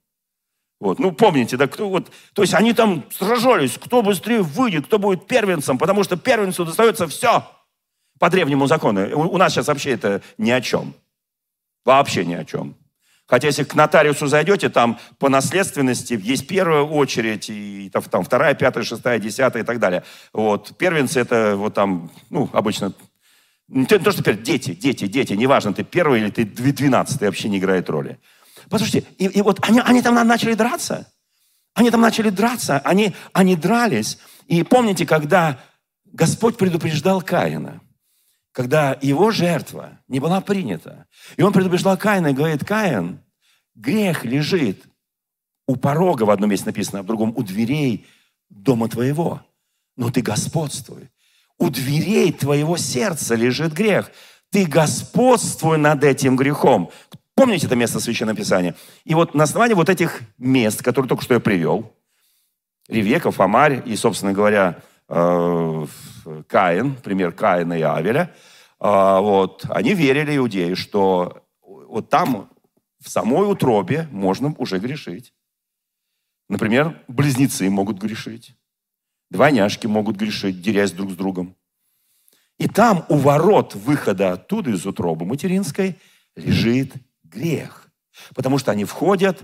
[0.79, 4.97] Вот, ну, помните, да, кто вот, то есть они там сражались, кто быстрее выйдет, кто
[4.97, 7.45] будет первенцем, потому что первенцу достается все
[8.17, 9.05] по древнему закону.
[9.13, 10.93] У, у нас сейчас вообще это ни о чем.
[11.83, 12.77] Вообще ни о чем.
[13.27, 18.53] Хотя если к нотариусу зайдете, там по наследственности есть первая очередь, и там, там вторая,
[18.53, 20.05] пятая, шестая, десятая и так далее.
[20.31, 20.77] Вот.
[20.77, 22.93] Первенцы это вот там, ну, обычно
[23.71, 27.57] не то, что теперь дети, дети, дети, неважно, ты первый или ты двенадцатый, вообще не
[27.57, 28.19] играет роли.
[28.69, 31.07] Послушайте, и, и вот они, они там начали драться.
[31.73, 34.17] Они там начали драться, они, они дрались.
[34.47, 35.57] И помните, когда
[36.03, 37.79] Господь предупреждал Каина,
[38.51, 41.05] когда его жертва не была принята,
[41.37, 43.23] и он предупреждал Каина и говорит, Каин,
[43.73, 44.83] грех лежит
[45.65, 48.05] у порога, в одном месте написано, а в другом у дверей
[48.49, 49.41] дома твоего.
[49.95, 51.09] Но ты господствуй.
[51.61, 54.09] У дверей твоего сердца лежит грех.
[54.49, 56.89] Ты господствуй над этим грехом.
[57.35, 58.73] Помните это место Священного Писания?
[59.05, 61.93] И вот на основании вот этих мест, которые только что я привел,
[62.89, 65.85] Ревека, Фомарь и, собственно говоря, э,
[66.47, 68.33] Каин, пример Каина и Авеля,
[68.79, 72.49] э, вот, они верили, иудеи, что вот там,
[72.99, 75.31] в самой утробе, можно уже грешить.
[76.49, 78.55] Например, близнецы могут грешить,
[79.31, 81.55] двойняшки могут грешить, дерясь друг с другом.
[82.59, 85.95] И там у ворот выхода оттуда, из утробы материнской,
[86.35, 87.87] лежит грех.
[88.35, 89.41] Потому что они входят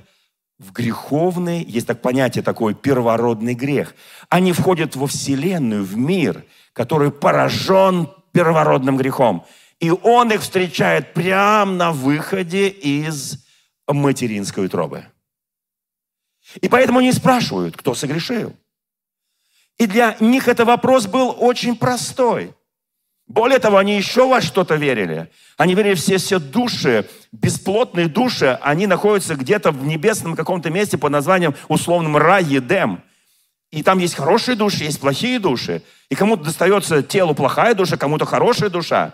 [0.59, 3.95] в греховный, есть так понятие такое, первородный грех.
[4.29, 9.45] Они входят во Вселенную, в мир, который поражен первородным грехом.
[9.79, 13.45] И он их встречает прямо на выходе из
[13.87, 15.05] материнской утробы.
[16.61, 18.53] И поэтому они спрашивают, кто согрешил.
[19.77, 22.53] И для них это вопрос был очень простой.
[23.27, 25.29] Более того, они еще во что-то верили.
[25.57, 31.11] Они верили все, все души, бесплотные души, они находятся где-то в небесном каком-то месте под
[31.11, 33.03] названием условным рай Едем.
[33.69, 35.83] И там есть хорошие души, есть плохие души.
[36.09, 39.13] И кому-то достается телу плохая душа, кому-то хорошая душа.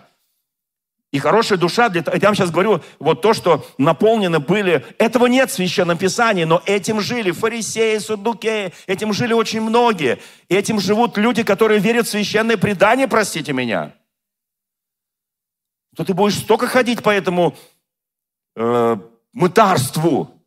[1.13, 5.49] И хорошая душа, для, я вам сейчас говорю, вот то, что наполнены были, этого нет
[5.49, 10.19] в Священном Писании, но этим жили фарисеи, судукеи, этим жили очень многие.
[10.49, 13.93] И этим живут люди, которые верят в священное предание, простите меня
[15.95, 17.55] то ты будешь столько ходить по этому
[18.55, 18.97] э,
[19.31, 20.41] мытарству,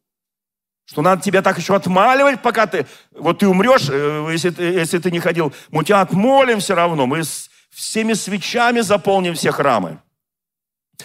[0.84, 2.86] что надо тебя так еще отмаливать, пока ты...
[3.12, 7.06] Вот ты умрешь, э, если, если ты не ходил, мы тебя отмолим все равно.
[7.06, 10.00] Мы с всеми свечами заполним все храмы.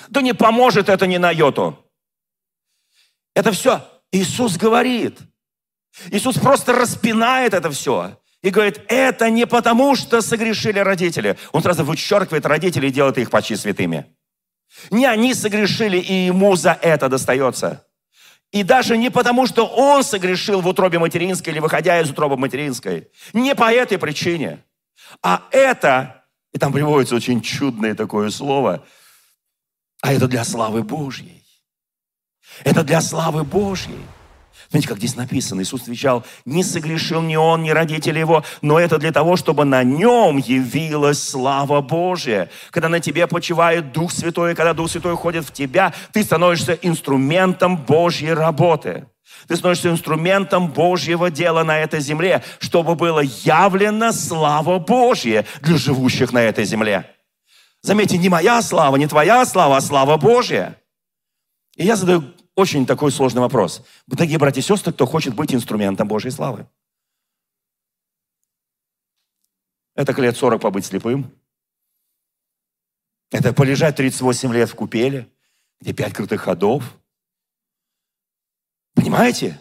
[0.10, 1.78] Да не поможет это ни на йоту.
[3.34, 5.20] Это все Иисус говорит.
[6.10, 8.18] Иисус просто распинает это все.
[8.42, 11.38] И говорит, это не потому, что согрешили родители.
[11.52, 14.06] Он сразу вычеркивает родителей и делает их почти святыми.
[14.90, 17.86] Не они согрешили, и ему за это достается.
[18.52, 23.10] И даже не потому, что он согрешил в утробе материнской или выходя из утробы материнской.
[23.34, 24.64] Не по этой причине.
[25.22, 28.86] А это, и там приводится очень чудное такое слово,
[30.02, 31.44] а это для славы Божьей.
[32.64, 34.00] Это для славы Божьей.
[34.70, 39.00] Знаете, как здесь написано, Иисус отвечал, не согрешил ни он, ни родители его, но это
[39.00, 42.50] для того, чтобы на нем явилась слава Божия.
[42.70, 47.76] Когда на тебе почивает Дух Святой, когда Дух Святой ходит в тебя, ты становишься инструментом
[47.76, 49.08] Божьей работы.
[49.48, 56.32] Ты становишься инструментом Божьего дела на этой земле, чтобы было явлена слава Божья для живущих
[56.32, 57.06] на этой земле.
[57.82, 60.80] Заметьте, не моя слава, не твоя слава, а слава Божья.
[61.76, 62.24] И я задаю
[62.56, 63.84] очень такой сложный вопрос.
[64.06, 66.68] Дорогие братья и сестры, кто хочет быть инструментом Божьей славы?
[69.96, 71.32] Это лет 40 побыть слепым.
[73.32, 75.32] Это полежать 38 лет в купеле,
[75.80, 77.00] где пять крутых ходов.
[78.94, 79.60] Понимаете?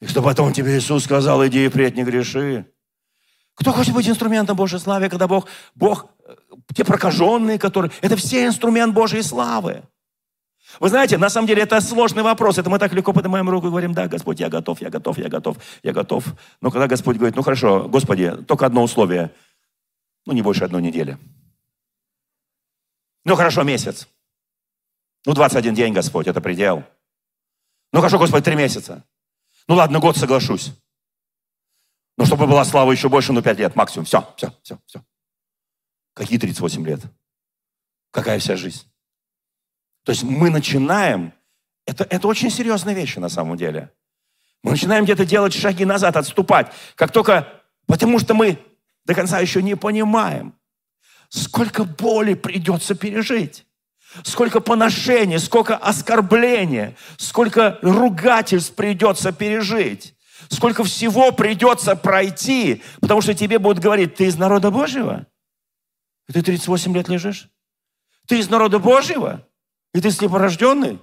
[0.00, 2.70] И что потом тебе Иисус сказал, иди и впредь не греши.
[3.54, 6.10] Кто хочет быть инструментом Божьей славы, когда Бог, Бог
[6.74, 7.90] те прокаженные, которые...
[8.00, 9.82] Это все инструмент Божьей славы.
[10.80, 12.58] Вы знаете, на самом деле это сложный вопрос.
[12.58, 15.28] Это мы так легко поднимаем руку и говорим, да, Господь, я готов, я готов, я
[15.28, 16.24] готов, я готов.
[16.60, 19.32] Но когда Господь говорит, ну хорошо, Господи, только одно условие,
[20.26, 21.18] ну не больше одной недели.
[23.24, 24.08] Ну хорошо, месяц.
[25.24, 26.84] Ну 21 день, Господь, это предел.
[27.92, 29.04] Ну хорошо, Господь, три месяца.
[29.68, 30.72] Ну ладно, год соглашусь.
[32.16, 34.04] Но чтобы была слава еще больше, ну пять лет максимум.
[34.04, 35.02] Все, все, все, все.
[36.16, 37.00] Какие 38 лет?
[38.10, 38.84] Какая вся жизнь?
[40.02, 41.34] То есть мы начинаем,
[41.84, 43.92] это, это очень серьезная вещь на самом деле.
[44.62, 46.72] Мы начинаем где-то делать шаги назад, отступать.
[46.94, 47.52] Как только,
[47.86, 48.58] потому что мы
[49.04, 50.54] до конца еще не понимаем,
[51.28, 53.66] сколько боли придется пережить.
[54.22, 60.14] Сколько поношений, сколько оскорбления, сколько ругательств придется пережить.
[60.48, 65.26] Сколько всего придется пройти, потому что тебе будут говорить, ты из народа Божьего?
[66.28, 67.48] И ты 38 лет лежишь?
[68.26, 69.46] Ты из народа Божьего?
[69.94, 71.00] И ты слепорожденный?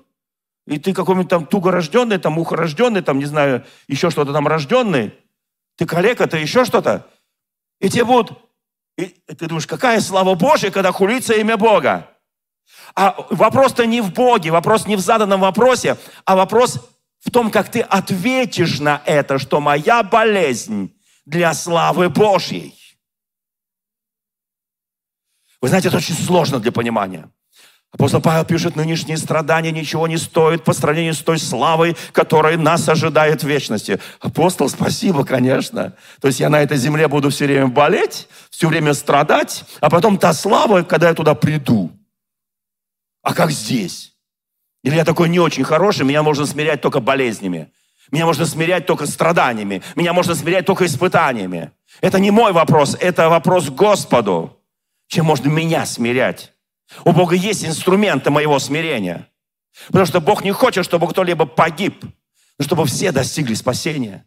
[0.66, 5.14] И ты какой-нибудь там тугорожденный, там ухорожденный, там, не знаю, еще что-то там рожденный?
[5.76, 7.08] Ты калека, ты еще что-то?
[7.80, 8.38] И тебе будут...
[8.98, 12.10] И ты думаешь, какая слава Божья, когда хулится имя Бога?
[12.96, 16.80] А вопрос-то не в Боге, вопрос не в заданном вопросе, а вопрос
[17.20, 20.96] в том, как ты ответишь на это, что моя болезнь
[21.26, 22.83] для славы Божьей.
[25.64, 27.30] Вы знаете, это очень сложно для понимания.
[27.94, 32.90] Апостол Павел пишет, нынешние страдания ничего не стоят по сравнению с той славой, которая нас
[32.90, 33.98] ожидает в вечности.
[34.20, 35.94] Апостол, спасибо, конечно.
[36.20, 40.18] То есть я на этой земле буду все время болеть, все время страдать, а потом
[40.18, 41.92] та слава, когда я туда приду.
[43.22, 44.18] А как здесь?
[44.84, 47.72] Или я такой не очень хороший, меня можно смирять только болезнями.
[48.12, 49.82] Меня можно смирять только страданиями.
[49.96, 51.72] Меня можно смирять только испытаниями.
[52.02, 54.60] Это не мой вопрос, это вопрос Господу.
[55.14, 56.54] Чем можно меня смирять?
[57.06, 59.28] У Бога есть инструменты моего смирения.
[59.86, 62.04] Потому что Бог не хочет, чтобы кто-либо погиб,
[62.58, 64.26] но чтобы все достигли спасения.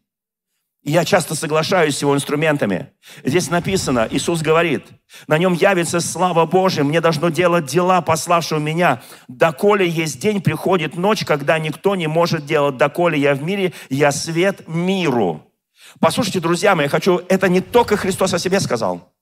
[0.84, 2.92] И я часто соглашаюсь с его инструментами.
[3.24, 4.84] Здесь написано, Иисус говорит,
[5.26, 9.02] на нем явится слава Божия, мне должно делать дела, пославшего меня.
[9.26, 12.76] Доколе есть день, приходит ночь, когда никто не может делать.
[12.76, 15.52] Доколе я в мире, я свет миру.
[15.98, 19.15] Послушайте, друзья мои, я хочу, это не только Христос о себе сказал.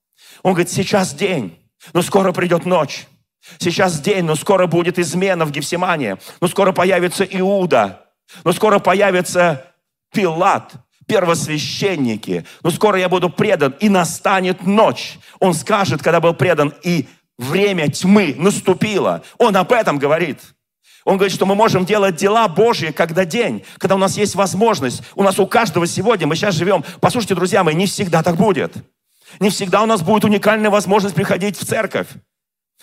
[0.44, 1.58] Он говорит, сейчас день,
[1.92, 3.08] но скоро придет ночь.
[3.58, 6.18] Сейчас день, но скоро будет измена в Гефсимане.
[6.40, 8.06] Но скоро появится Иуда.
[8.44, 9.66] Но скоро появится
[10.12, 10.72] Пилат
[11.06, 15.18] первосвященники, но скоро я буду предан, и настанет ночь.
[15.38, 19.22] Он скажет, когда был предан, и время тьмы наступило.
[19.38, 20.40] Он об этом говорит.
[21.04, 25.02] Он говорит, что мы можем делать дела Божьи, когда день, когда у нас есть возможность.
[25.14, 26.82] У нас у каждого сегодня, мы сейчас живем.
[27.00, 28.74] Послушайте, друзья мои, не всегда так будет.
[29.40, 32.08] Не всегда у нас будет уникальная возможность приходить в церковь.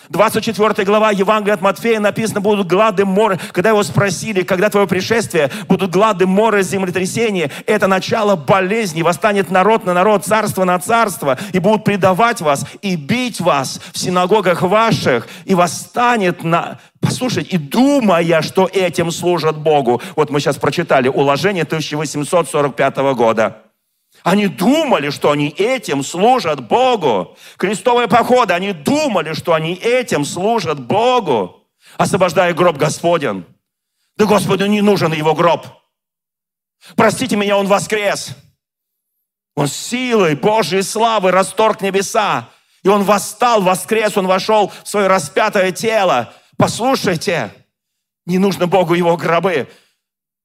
[0.08, 3.38] 24 глава Евангелия от Матфея написано, будут глады моры.
[3.52, 7.50] Когда его спросили, когда твое пришествие, будут глады моры, землетрясения.
[7.66, 9.02] Это начало болезни.
[9.02, 11.38] Восстанет народ на народ, царство на царство.
[11.52, 15.28] И будут предавать вас и бить вас в синагогах ваших.
[15.44, 16.78] И восстанет на...
[17.00, 20.02] Послушайте, и думая, что этим служат Богу.
[20.16, 23.61] Вот мы сейчас прочитали уложение 1845 года.
[24.22, 27.36] Они думали, что они этим служат Богу.
[27.56, 31.66] Крестовые походы, они думали, что они этим служат Богу,
[31.98, 33.44] освобождая гроб Господен.
[34.16, 35.66] Да Господу не нужен его гроб.
[36.96, 38.36] Простите меня, он воскрес.
[39.54, 42.48] Он силой Божьей славы расторг небеса.
[42.84, 46.32] И он восстал, воскрес, он вошел в свое распятое тело.
[46.56, 47.52] Послушайте,
[48.24, 49.68] не нужно Богу его гробы.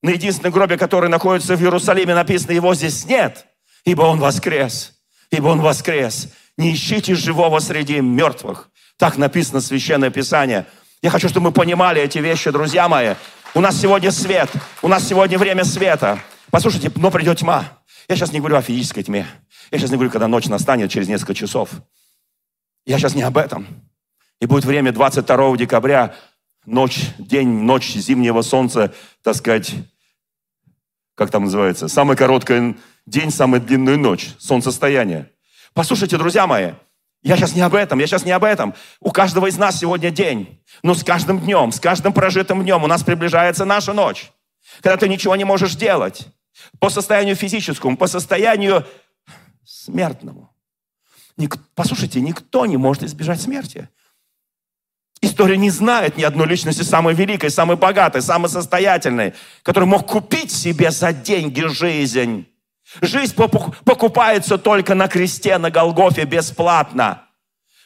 [0.01, 3.47] На единственном гробе, который находится в Иерусалиме, написано, его здесь нет
[3.87, 4.93] ибо Он воскрес,
[5.31, 6.27] ибо Он воскрес.
[6.57, 8.69] Не ищите живого среди мертвых.
[8.97, 10.65] Так написано Священное Писание.
[11.01, 13.15] Я хочу, чтобы мы понимали эти вещи, друзья мои.
[13.53, 14.49] У нас сегодня свет,
[14.81, 16.19] у нас сегодня время света.
[16.51, 17.79] Послушайте, но придет тьма.
[18.09, 19.25] Я сейчас не говорю о физической тьме.
[19.71, 21.69] Я сейчас не говорю, когда ночь настанет через несколько часов.
[22.85, 23.67] Я сейчас не об этом.
[24.41, 26.13] И будет время 22 декабря,
[26.65, 29.73] ночь, день, ночь зимнего солнца, так сказать,
[31.15, 32.75] как там называется, самая короткая
[33.07, 35.31] день, самая длинная ночь, солнцестояние.
[35.73, 36.73] Послушайте, друзья мои,
[37.23, 38.75] я сейчас не об этом, я сейчас не об этом.
[38.99, 40.61] У каждого из нас сегодня день.
[40.83, 44.31] Но с каждым днем, с каждым прожитым днем у нас приближается наша ночь.
[44.81, 46.27] Когда ты ничего не можешь делать.
[46.79, 48.85] По состоянию физическому, по состоянию
[49.63, 50.53] смертному.
[51.37, 53.89] Ник, послушайте, никто не может избежать смерти.
[55.21, 59.33] История не знает ни одной личности самой великой, самой богатой, самой состоятельной,
[59.63, 62.47] который мог купить себе за деньги жизнь.
[63.01, 67.23] Жизнь покупается только на кресте, на Голгофе, бесплатно.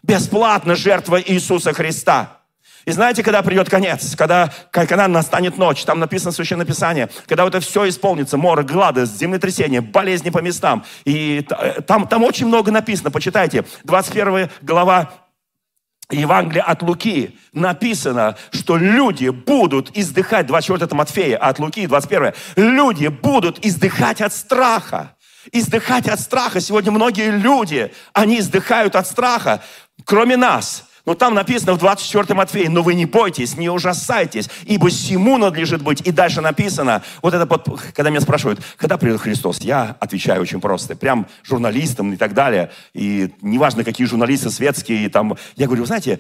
[0.04, 2.42] Бесплатно жертва Иисуса Христа.
[2.86, 7.46] И знаете, когда придет конец, когда, когда настанет ночь, там написано в Священном Писании, когда
[7.46, 10.84] это все исполнится, море, глады, землетрясения, болезни по местам.
[11.06, 13.66] И э, там, там очень много написано, почитайте.
[13.84, 15.12] 21 глава
[16.12, 22.34] Евангелия от Луки написано, что люди будут издыхать, 24 это Матфея, а от Луки 21,
[22.56, 25.16] люди будут издыхать от страха.
[25.52, 26.62] Издыхать от страха.
[26.62, 29.64] Сегодня многие люди, они издыхают от страха,
[30.06, 30.84] кроме нас.
[31.06, 35.82] Но там написано в 24 Матфея, но вы не бойтесь, не ужасайтесь, ибо всему надлежит
[35.82, 36.02] быть.
[36.02, 40.62] И дальше написано, вот это, вот, когда меня спрашивают, когда придет Христос, я отвечаю очень
[40.62, 42.72] просто, прям журналистам и так далее.
[42.94, 46.20] И неважно, какие журналисты светские, там, я говорю, знаете,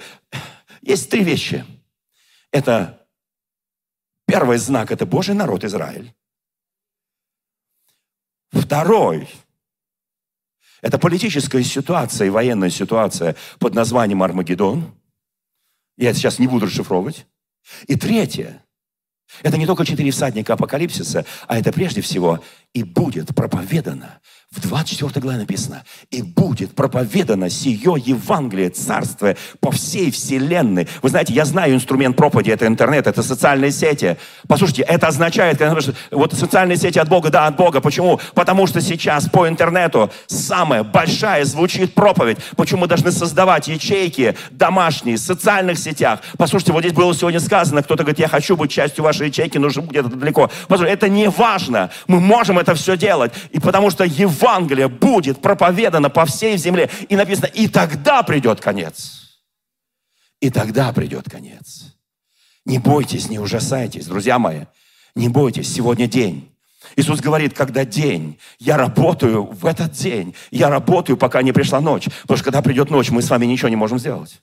[0.81, 1.63] есть три вещи.
[2.51, 3.05] Это
[4.25, 6.13] первый знак, это Божий народ Израиль.
[8.51, 9.29] Второй
[10.81, 14.93] это политическая ситуация и военная ситуация под названием Армагеддон.
[15.97, 17.27] Я сейчас не буду расшифровывать.
[17.87, 18.65] И третье.
[19.43, 24.19] Это не только четыре всадника апокалипсиса, а это прежде всего и будет проповедано
[24.51, 30.89] в 24 главе написано, «И будет проповедано сие Евангелие Царствия по всей вселенной».
[31.01, 34.17] Вы знаете, я знаю инструмент проповеди, это интернет, это социальные сети.
[34.49, 35.79] Послушайте, это означает, когда,
[36.11, 37.79] вот социальные сети от Бога, да, от Бога.
[37.79, 38.19] Почему?
[38.33, 42.37] Потому что сейчас по интернету самая большая звучит проповедь.
[42.57, 46.19] Почему мы должны создавать ячейки домашние, в социальных сетях?
[46.37, 49.69] Послушайте, вот здесь было сегодня сказано, кто-то говорит, я хочу быть частью вашей ячейки, но
[49.69, 50.51] где-то далеко.
[50.67, 51.89] Послушайте, это не важно.
[52.07, 53.31] Мы можем это все делать.
[53.51, 56.89] И потому что Евангелие Евангелие будет проповедано по всей земле.
[57.09, 59.39] И написано, и тогда придет конец.
[60.39, 61.95] И тогда придет конец.
[62.65, 64.65] Не бойтесь, не ужасайтесь, друзья мои.
[65.15, 66.51] Не бойтесь, сегодня день.
[66.95, 72.05] Иисус говорит, когда день, я работаю в этот день, я работаю, пока не пришла ночь.
[72.23, 74.41] Потому что когда придет ночь, мы с вами ничего не можем сделать.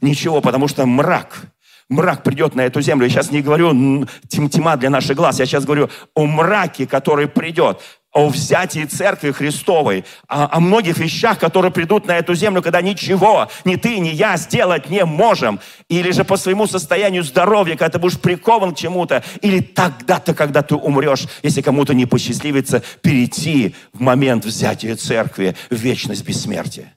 [0.00, 1.42] Ничего, потому что мрак,
[1.88, 3.06] мрак придет на эту землю.
[3.06, 7.80] Я сейчас не говорю тьма для наших глаз, я сейчас говорю о мраке, который придет
[8.12, 13.48] о взятии Церкви Христовой, о, о многих вещах, которые придут на эту землю, когда ничего
[13.64, 15.60] ни ты, ни я сделать не можем.
[15.88, 19.24] Или же по своему состоянию здоровья, когда ты будешь прикован к чему-то.
[19.40, 25.76] Или тогда-то, когда ты умрешь, если кому-то не посчастливится перейти в момент взятия Церкви в
[25.76, 26.94] вечность бессмертия.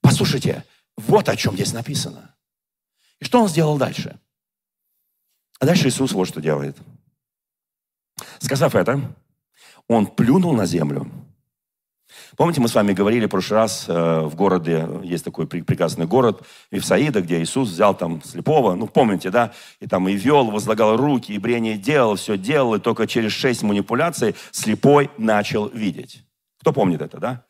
[0.00, 0.64] Послушайте,
[0.96, 2.35] вот о чем здесь написано.
[3.20, 4.18] И что он сделал дальше?
[5.58, 6.76] А дальше Иисус вот что делает.
[8.38, 9.00] Сказав это,
[9.88, 11.10] он плюнул на землю.
[12.36, 16.42] Помните, мы с вами говорили в прошлый раз, э, в городе, есть такой прекрасный город,
[16.70, 21.32] Вифсаида, где Иисус взял там слепого, ну, помните, да, и там и вел, возлагал руки,
[21.32, 26.24] и брение делал, все делал, и только через шесть манипуляций слепой начал видеть.
[26.60, 27.44] Кто помнит это, да?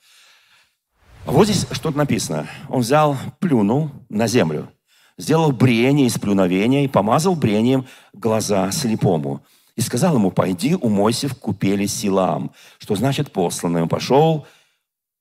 [1.24, 2.46] Вот здесь что-то написано.
[2.68, 4.70] Он взял, плюнул на землю,
[5.18, 9.44] сделал брение из плюновения и помазал брением глаза слепому
[9.76, 13.82] и сказал ему, пойди умойся в купели Силам, что значит посланный.
[13.82, 14.46] Он пошел,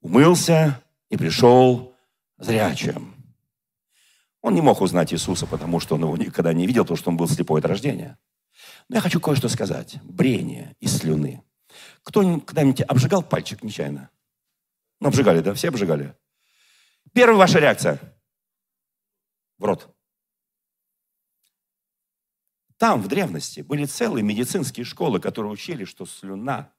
[0.02, 1.93] умылся и пришел
[2.38, 3.14] зрячим.
[4.41, 7.18] Он не мог узнать Иисуса, потому что он его никогда не видел, потому что он
[7.18, 8.18] был слепой от рождения.
[8.88, 9.98] Но я хочу кое-что сказать.
[10.04, 11.43] Брение из слюны.
[12.04, 14.10] Кто когда-нибудь обжигал пальчик нечаянно?
[15.02, 15.54] Ну, обжигали, да?
[15.54, 16.16] Все обжигали.
[17.12, 18.00] Первая ваша реакция.
[19.58, 19.89] В рот.
[22.78, 26.74] Там, в древности, были целые медицинские школы, которые учили, что слюна.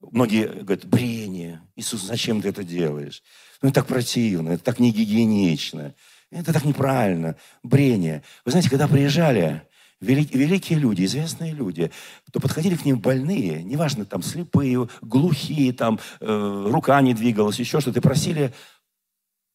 [0.00, 1.62] Многие говорят, брение.
[1.76, 3.22] Иисус, зачем ты это делаешь?
[3.60, 5.94] Ну, это так противно, это так негигиенично,
[6.30, 7.36] это так неправильно.
[7.62, 8.22] Брение.
[8.44, 9.62] Вы знаете, когда приезжали
[10.00, 11.90] велик, великие люди, известные люди,
[12.32, 17.80] то подходили к ним больные, неважно, там, слепые, глухие, там, э, рука не двигалась, еще
[17.80, 18.52] что-то, и просили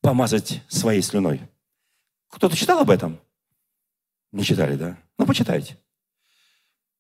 [0.07, 1.41] помазать своей слюной.
[2.29, 3.19] Кто-то читал об этом?
[4.31, 4.97] Не читали, да?
[5.17, 5.77] Ну, почитайте.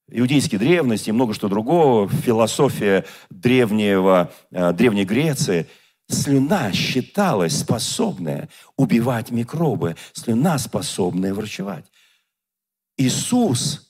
[0.09, 5.69] Иудейские древности и много что другого, философия древнего, э, Древней Греции.
[6.09, 9.95] Слюна считалась способная убивать микробы.
[10.11, 11.85] Слюна способная врачевать.
[12.97, 13.89] Иисус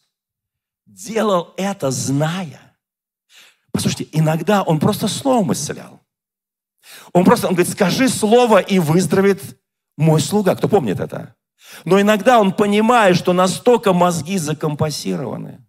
[0.85, 2.77] делал это, зная.
[3.71, 5.96] Послушайте, иногда Он просто словом исцелял.
[7.13, 9.59] Он просто, он говорит, скажи слово, и выздоровеет
[9.97, 10.55] мой слуга.
[10.55, 11.35] Кто помнит это?
[11.85, 15.65] Но иногда он понимает, что настолько мозги закомпасированы.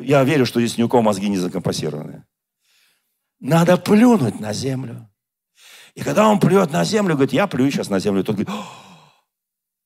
[0.00, 2.24] Я верю, что здесь ни у кого мозги не закомпасированы.
[3.40, 5.10] Надо плюнуть на землю.
[5.94, 8.54] И когда он плюет на землю, говорит, я плюю сейчас на землю, тот говорит,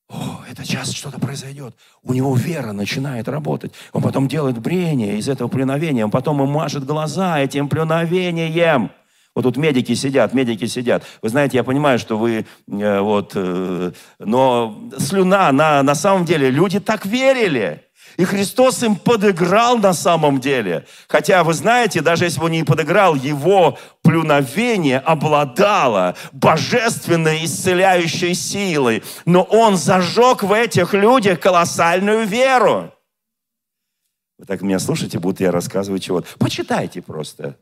[0.08, 1.74] о, это сейчас что-то произойдет.
[2.02, 3.72] У него вера начинает работать.
[3.92, 8.90] Он потом делает брение из этого плюновения, он потом ему машет глаза этим плюновением.
[9.34, 11.04] Вот тут медики сидят, медики сидят.
[11.20, 16.50] Вы знаете, я понимаю, что вы э, вот, э, но слюна, на, на самом деле,
[16.50, 17.85] люди так верили.
[18.16, 20.86] И Христос им подыграл на самом деле.
[21.08, 29.02] Хотя, вы знаете, даже если бы он не подыграл, его плюновение обладало божественной исцеляющей силой.
[29.26, 32.92] Но он зажег в этих людях колоссальную веру.
[34.38, 36.28] Вы так меня слушаете, будто я рассказываю чего-то.
[36.38, 37.56] Почитайте просто.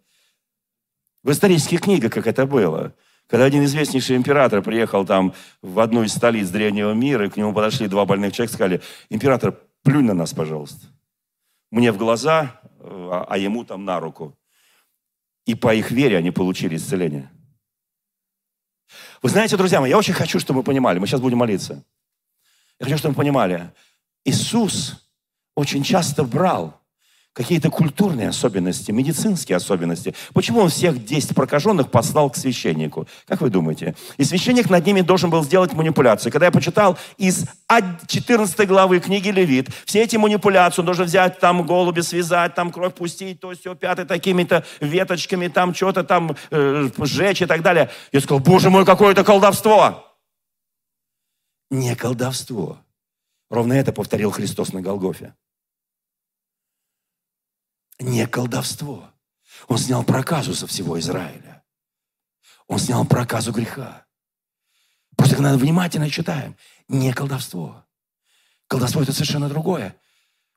[1.23, 2.93] В исторических книгах, как это было.
[3.29, 7.55] Когда один известнейший император приехал там в одну из столиц древнего мира, и к нему
[7.55, 10.87] подошли два больных человека, сказали, император, плюнь на нас, пожалуйста.
[11.71, 14.37] Мне в глаза, а, а ему там на руку.
[15.47, 17.31] И по их вере они получили исцеление.
[19.23, 21.85] Вы знаете, друзья мои, я очень хочу, чтобы мы понимали, мы сейчас будем молиться.
[22.81, 23.73] Я хочу, чтобы мы понимали,
[24.25, 25.09] Иисус
[25.55, 26.81] очень часто брал
[27.35, 30.15] какие-то культурные особенности, медицинские особенности.
[30.33, 33.07] Почему он всех 10 прокаженных послал к священнику?
[33.27, 33.97] Как вы думаете?
[34.17, 36.33] И священник над ними должен был сделать манипуляцию.
[36.33, 37.45] Когда я почитал из
[38.07, 42.95] 14 главы книги Левит, все эти манипуляции, он должен взять там голуби, связать, там кровь
[42.95, 47.91] пустить, то все, пятое, такими-то веточками, там что-то там э, сжечь и так далее.
[48.13, 50.05] Я сказал, боже мой, какое это колдовство!
[51.71, 52.79] Не колдовство.
[53.51, 55.35] Ровно это повторил Христос на Голгофе
[57.99, 59.11] не колдовство.
[59.69, 61.65] Он снял проказу со всего Израиля.
[62.67, 64.07] Он снял проказу греха.
[65.17, 66.57] Просто когда внимательно читаем,
[66.89, 67.85] не колдовство.
[68.67, 69.97] Колдовство это совершенно другое.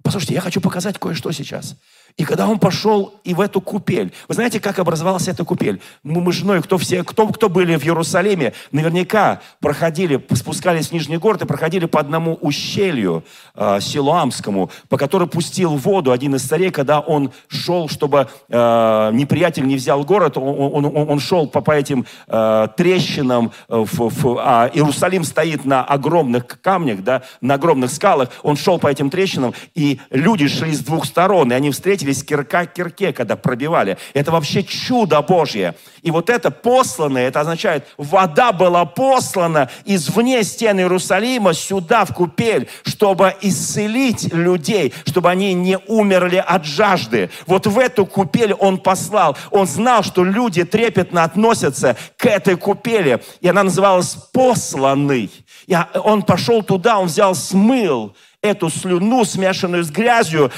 [0.03, 1.75] Послушайте, я хочу показать кое-что сейчас.
[2.17, 5.79] И когда он пошел и в эту купель, вы знаете, как образовалась эта купель?
[6.01, 10.93] Мы, мы с женой, кто, все, кто, кто были в Иерусалиме, наверняка проходили, спускались в
[10.93, 16.41] Нижний город и проходили по одному ущелью э, Силуамскому, по которому пустил воду один из
[16.41, 21.61] царей, когда он шел, чтобы э, неприятель не взял город, он, он, он шел по,
[21.61, 27.91] по этим э, трещинам, в, в, а Иерусалим стоит на огромных камнях, да, на огромных
[27.91, 32.06] скалах, он шел по этим трещинам, и люди шли с двух сторон, и они встретились
[32.13, 33.97] встретились кирка к кирке, когда пробивали.
[34.13, 35.75] Это вообще чудо Божье.
[36.01, 42.69] И вот это посланное, это означает, вода была послана извне стен Иерусалима сюда, в купель,
[42.83, 47.29] чтобы исцелить людей, чтобы они не умерли от жажды.
[47.45, 49.37] Вот в эту купель он послал.
[49.51, 53.21] Он знал, что люди трепетно относятся к этой купели.
[53.41, 55.29] И она называлась «посланный».
[55.67, 60.51] И он пошел туда, он взял, смыл эту слюну, смешанную с грязью,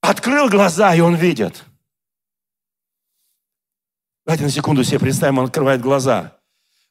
[0.00, 1.64] Открыл глаза, и он видит.
[4.24, 6.36] Давайте на секунду себе представим, он открывает глаза.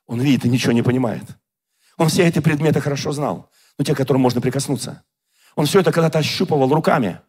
[0.07, 1.23] Он видит и ничего не понимает.
[1.97, 3.49] Он все эти предметы хорошо знал.
[3.77, 5.03] Но те, к которым можно прикоснуться.
[5.55, 7.19] Он все это когда-то ощупывал руками.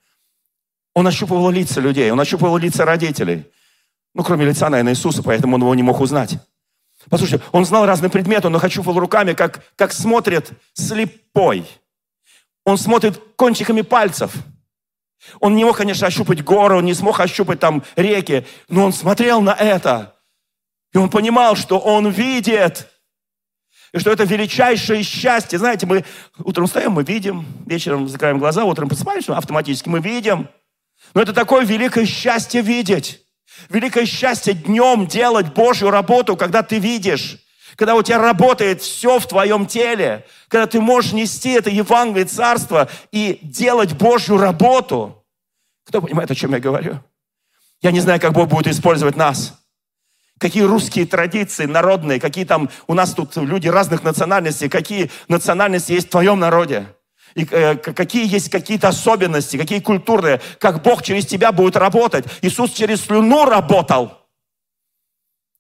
[0.95, 3.47] Он ощупывал лица людей, он ощупывал лица родителей.
[4.15, 6.39] Ну, кроме лица, наверное, Иисуса, поэтому он его не мог узнать.
[7.09, 11.67] Послушайте, он знал разные предметы, он их ощупывал руками, как, как смотрит слепой.
[12.65, 14.35] Он смотрит кончиками пальцев–
[15.41, 19.41] он не мог, конечно, ощупать горы, он не смог ощупать там реки, но он смотрел
[19.41, 20.15] на это.
[20.93, 22.89] И он понимал, что он видит.
[23.93, 25.59] И что это величайшее счастье.
[25.59, 26.05] Знаете, мы
[26.39, 30.49] утром встаем, мы видим, вечером закрываем глаза, утром просыпаемся, автоматически мы видим.
[31.15, 33.21] Но это такое великое счастье видеть.
[33.71, 37.39] Великое счастье днем делать Божью работу, когда ты видишь.
[37.77, 40.27] Когда у тебя работает все в твоем теле.
[40.49, 45.25] Когда ты можешь нести это Евангелие Царства и делать Божью работу.
[45.85, 47.01] Кто понимает, о чем я говорю?
[47.81, 49.55] Я не знаю, как Бог будет использовать нас.
[50.39, 56.09] Какие русские традиции народные, какие там у нас тут люди разных национальностей, какие национальности есть
[56.09, 56.87] в твоем народе.
[57.35, 62.25] И э, какие есть какие-то особенности, какие культурные, как Бог через тебя будет работать.
[62.43, 64.18] Иисус через слюну работал.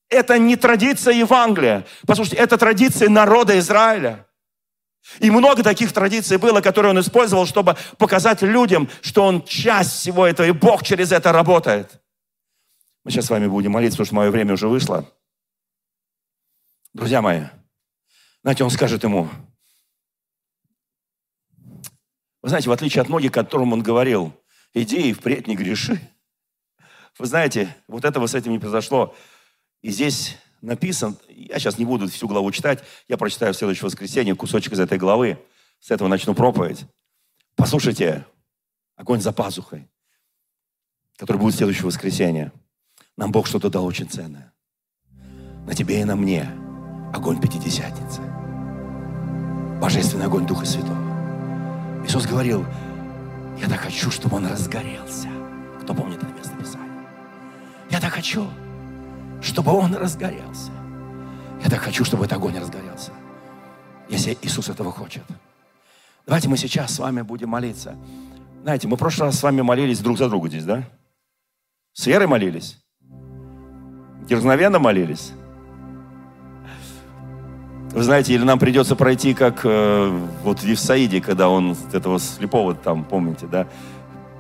[0.09, 1.87] Это не традиция Евангелия.
[2.07, 4.27] Послушайте, это традиция народа Израиля.
[5.21, 10.27] И много таких традиций было, которые он использовал, чтобы показать людям, что он часть всего
[10.27, 12.01] этого, и Бог через это работает.
[13.05, 15.11] Мы сейчас с вами будем молиться, потому что мое время уже вышло.
[16.93, 17.45] Друзья мои,
[18.43, 19.29] знаете, он скажет ему,
[22.43, 24.33] вы знаете, в отличие от многих, которым он говорил,
[24.75, 26.01] иди и впредь не греши.
[27.19, 29.15] Вы знаете, вот этого с этим не произошло.
[29.83, 34.35] И здесь написан, я сейчас не буду всю главу читать, я прочитаю в следующее воскресенье
[34.35, 35.39] кусочек из этой главы,
[35.81, 36.85] с этого начну проповедь.
[37.55, 38.27] Послушайте,
[38.97, 39.89] огонь за пазухой,
[41.17, 42.53] который будет в следующее воскресенье.
[43.17, 44.53] Нам Бог что-то дал очень ценное.
[45.67, 46.51] На тебе и на мне
[47.13, 48.21] огонь Пятидесятницы.
[49.81, 52.05] Божественный огонь Духа Святого.
[52.05, 52.65] Иисус говорил,
[53.61, 55.29] я так хочу, чтобы он разгорелся.
[55.83, 57.07] Кто помнит это место Писания?
[57.91, 58.49] Я так хочу,
[59.41, 60.71] чтобы он разгорелся.
[61.63, 63.13] Я так хочу, чтобы этот огонь разгорелся.
[64.09, 65.23] Если Иисус этого хочет.
[66.27, 67.97] Давайте мы сейчас с вами будем молиться.
[68.63, 70.85] Знаете, мы в прошлый раз с вами молились друг за друга здесь, да?
[71.93, 72.79] С верой молились?
[74.29, 75.33] Дерзновенно молились?
[77.93, 82.75] Вы знаете, или нам придется пройти, как э, вот в Евсаиде, когда он этого слепого
[82.75, 83.67] там, помните, да,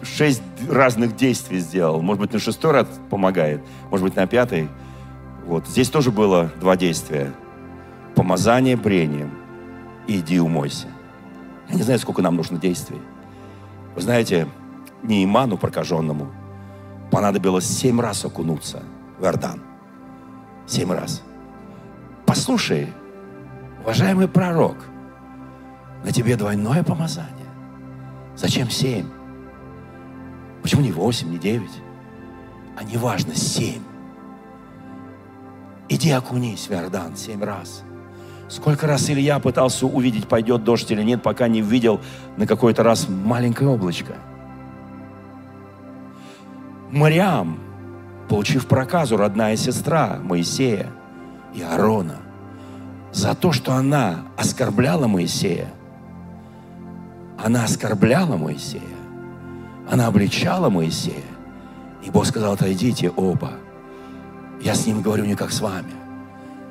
[0.02, 2.02] шесть разных действий сделал.
[2.02, 4.68] Может быть, на шестой раз помогает, может быть, на пятый.
[5.48, 5.66] Вот.
[5.66, 7.32] Здесь тоже было два действия.
[8.14, 9.30] Помазание брением
[10.06, 10.88] и иди умойся.
[11.70, 13.00] Я не знаю, сколько нам нужно действий.
[13.94, 14.46] Вы знаете,
[15.02, 16.30] не иману прокаженному
[17.10, 18.82] понадобилось семь раз окунуться
[19.18, 19.62] в Иордан.
[20.66, 21.22] Семь раз.
[22.26, 22.92] Послушай,
[23.80, 24.76] уважаемый пророк,
[26.04, 27.32] на тебе двойное помазание.
[28.36, 29.06] Зачем семь?
[30.60, 31.80] Почему не восемь, не девять?
[32.76, 33.87] А не важно, семь.
[35.88, 37.82] Иди окунись в Иордан семь раз.
[38.48, 42.00] Сколько раз Илья пытался увидеть, пойдет дождь или нет, пока не увидел
[42.36, 44.14] на какой-то раз маленькое облачко.
[46.90, 47.58] Мариам,
[48.28, 50.90] получив проказу, родная сестра Моисея
[51.54, 52.16] и Аарона,
[53.12, 55.68] за то, что она оскорбляла Моисея,
[57.38, 58.82] она оскорбляла Моисея,
[59.90, 61.24] она обличала Моисея.
[62.02, 63.52] И Бог сказал, отойдите оба.
[64.60, 65.92] Я с ним говорю не как с вами.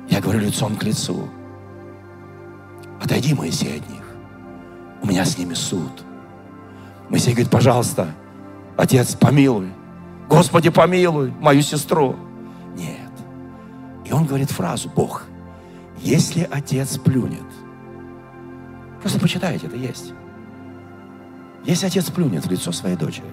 [0.08, 1.28] Я говорю лицом к лицу.
[3.02, 4.02] Отойди, Моисей, от них.
[5.02, 6.04] У меня с ними суд.
[7.08, 8.08] Моисей говорит, пожалуйста,
[8.76, 9.72] Отец, помилуй.
[10.28, 12.16] Господи, помилуй мою сестру.
[12.76, 13.10] Нет.
[14.04, 15.24] И он говорит фразу, Бог,
[16.00, 17.46] если Отец плюнет,
[19.00, 20.12] просто почитайте, это есть.
[21.64, 23.26] Если отец плюнет в лицо своей дочери,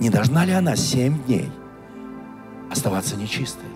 [0.00, 1.50] не должна ли она семь дней
[2.72, 3.68] оставаться нечистой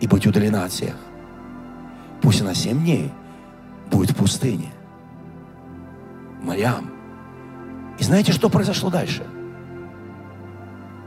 [0.00, 0.94] и быть удалена от всех?
[2.20, 3.12] Пусть она семь дней
[3.90, 4.72] будет в пустыне.
[6.42, 6.90] Мариам.
[7.98, 9.24] И знаете, что произошло дальше?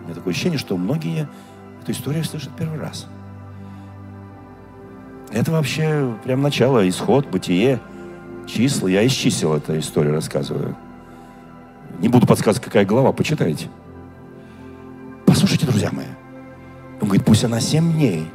[0.01, 1.27] У меня такое ощущение, что многие
[1.81, 3.07] эту историю слышат первый раз.
[5.31, 7.79] Это вообще прям начало, исход, бытие,
[8.47, 8.87] числа.
[8.87, 10.75] Я исчислил эту историю, рассказываю.
[11.99, 13.67] Не буду подсказывать, какая глава, почитайте.
[15.25, 16.05] Послушайте, друзья мои.
[16.99, 18.27] Он говорит, пусть она семь дней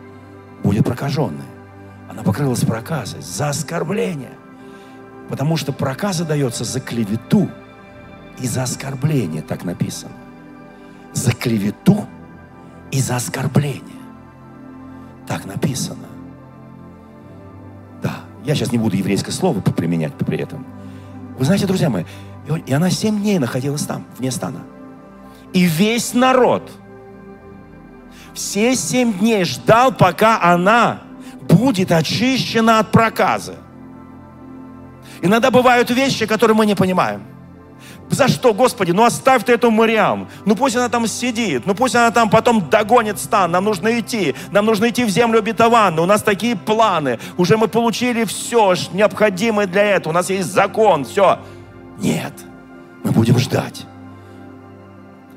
[0.62, 1.44] будет прокаженной.
[2.08, 4.32] Она покрылась проказой за оскорбление.
[5.28, 7.48] Потому что проказа дается за клевету
[8.38, 10.12] и за оскорбление, так написано.
[11.12, 12.06] За клевету
[12.90, 13.82] и за оскорбление.
[15.26, 16.06] Так написано.
[18.02, 20.66] Да, я сейчас не буду еврейское слово применять при этом.
[21.38, 22.04] Вы знаете, друзья мои,
[22.66, 24.60] и она семь дней находилась там, вне стана.
[25.52, 26.70] И весь народ
[28.34, 31.02] все семь дней ждал, пока она
[31.48, 33.56] будет очищена от проказа.
[35.20, 37.22] Иногда бывают вещи, которые мы не понимаем.
[38.10, 38.90] За что, Господи?
[38.90, 40.28] Ну оставь ты эту Мариам.
[40.44, 41.64] Ну пусть она там сидит.
[41.64, 43.50] Ну пусть она там потом догонит стан.
[43.50, 44.34] Нам нужно идти.
[44.50, 46.02] Нам нужно идти в землю обетованную.
[46.02, 47.18] У нас такие планы.
[47.38, 50.12] Уже мы получили все необходимое для этого.
[50.12, 51.06] У нас есть закон.
[51.06, 51.38] Все.
[51.98, 52.32] Нет,
[53.02, 53.86] мы будем ждать.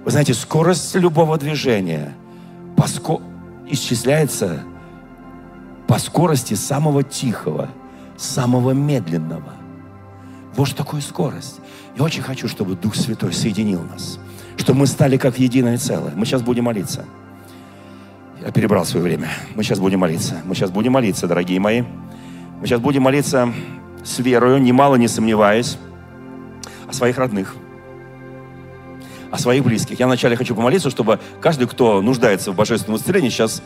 [0.03, 2.13] Вы знаете, скорость любого движения
[2.75, 3.19] поско...
[3.67, 4.63] исчисляется
[5.87, 7.69] по скорости самого тихого,
[8.17, 9.53] самого медленного.
[10.55, 11.59] Вот что такое скорость.
[11.97, 14.19] Я очень хочу, чтобы Дух Святой соединил нас,
[14.57, 16.13] чтобы мы стали как единое целое.
[16.15, 17.05] Мы сейчас будем молиться.
[18.43, 19.29] Я перебрал свое время.
[19.55, 20.41] Мы сейчас будем молиться.
[20.45, 21.83] Мы сейчас будем молиться, дорогие мои.
[22.61, 23.51] Мы сейчас будем молиться
[24.03, 25.77] с верою, немало не сомневаясь
[26.87, 27.55] о своих родных,
[29.35, 29.99] о своих близких.
[29.99, 33.61] Я вначале хочу помолиться, чтобы каждый, кто нуждается в божественном исцелении, сейчас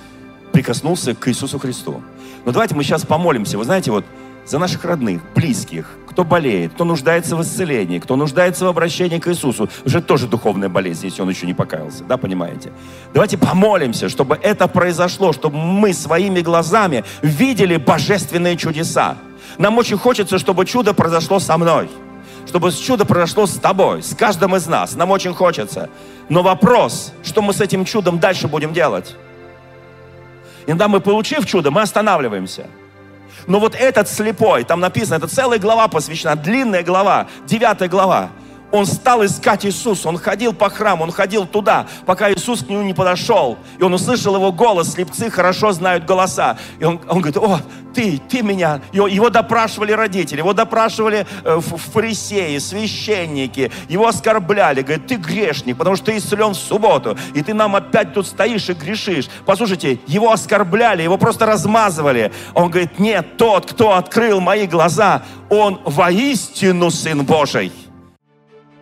[0.52, 2.02] прикоснулся к Иисусу Христу.
[2.46, 3.58] Но давайте мы сейчас помолимся.
[3.58, 4.04] Вы знаете, вот
[4.46, 9.28] за наших родных, близких, кто болеет, кто нуждается в исцелении, кто нуждается в обращении к
[9.28, 9.70] Иисусу.
[9.86, 12.72] Уже тоже духовная болезнь, если он еще не покаялся, да, понимаете?
[13.14, 19.18] Давайте помолимся, чтобы это произошло, чтобы мы своими глазами видели божественные чудеса.
[19.60, 21.90] Нам очень хочется, чтобы чудо произошло со мной
[22.50, 24.96] чтобы чудо произошло с тобой, с каждым из нас.
[24.96, 25.88] Нам очень хочется.
[26.30, 29.16] Но вопрос, что мы с этим чудом дальше будем делать?
[30.66, 32.66] Иногда мы, получив чудо, мы останавливаемся.
[33.46, 38.30] Но вот этот слепой, там написано, это целая глава посвящена, длинная глава, девятая глава.
[38.72, 42.84] Он стал искать Иисуса, он ходил по храму, он ходил туда, пока Иисус к нему
[42.84, 43.58] не подошел.
[43.80, 46.58] И он услышал его голос, слепцы хорошо знают голоса.
[46.80, 47.62] И он, он говорит, о,
[47.94, 48.82] ты, ты меня.
[48.92, 54.82] Его, его допрашивали родители, его допрашивали э, фарисеи, священники, его оскорбляли.
[54.82, 58.70] Говорит, ты грешник, потому что ты исцелен в субботу, и ты нам опять тут стоишь
[58.70, 59.30] и грешишь.
[59.46, 62.32] Послушайте, его оскорбляли, его просто размазывали.
[62.54, 67.72] Он говорит, нет, тот, кто открыл мои глаза, он воистину Сын Божий.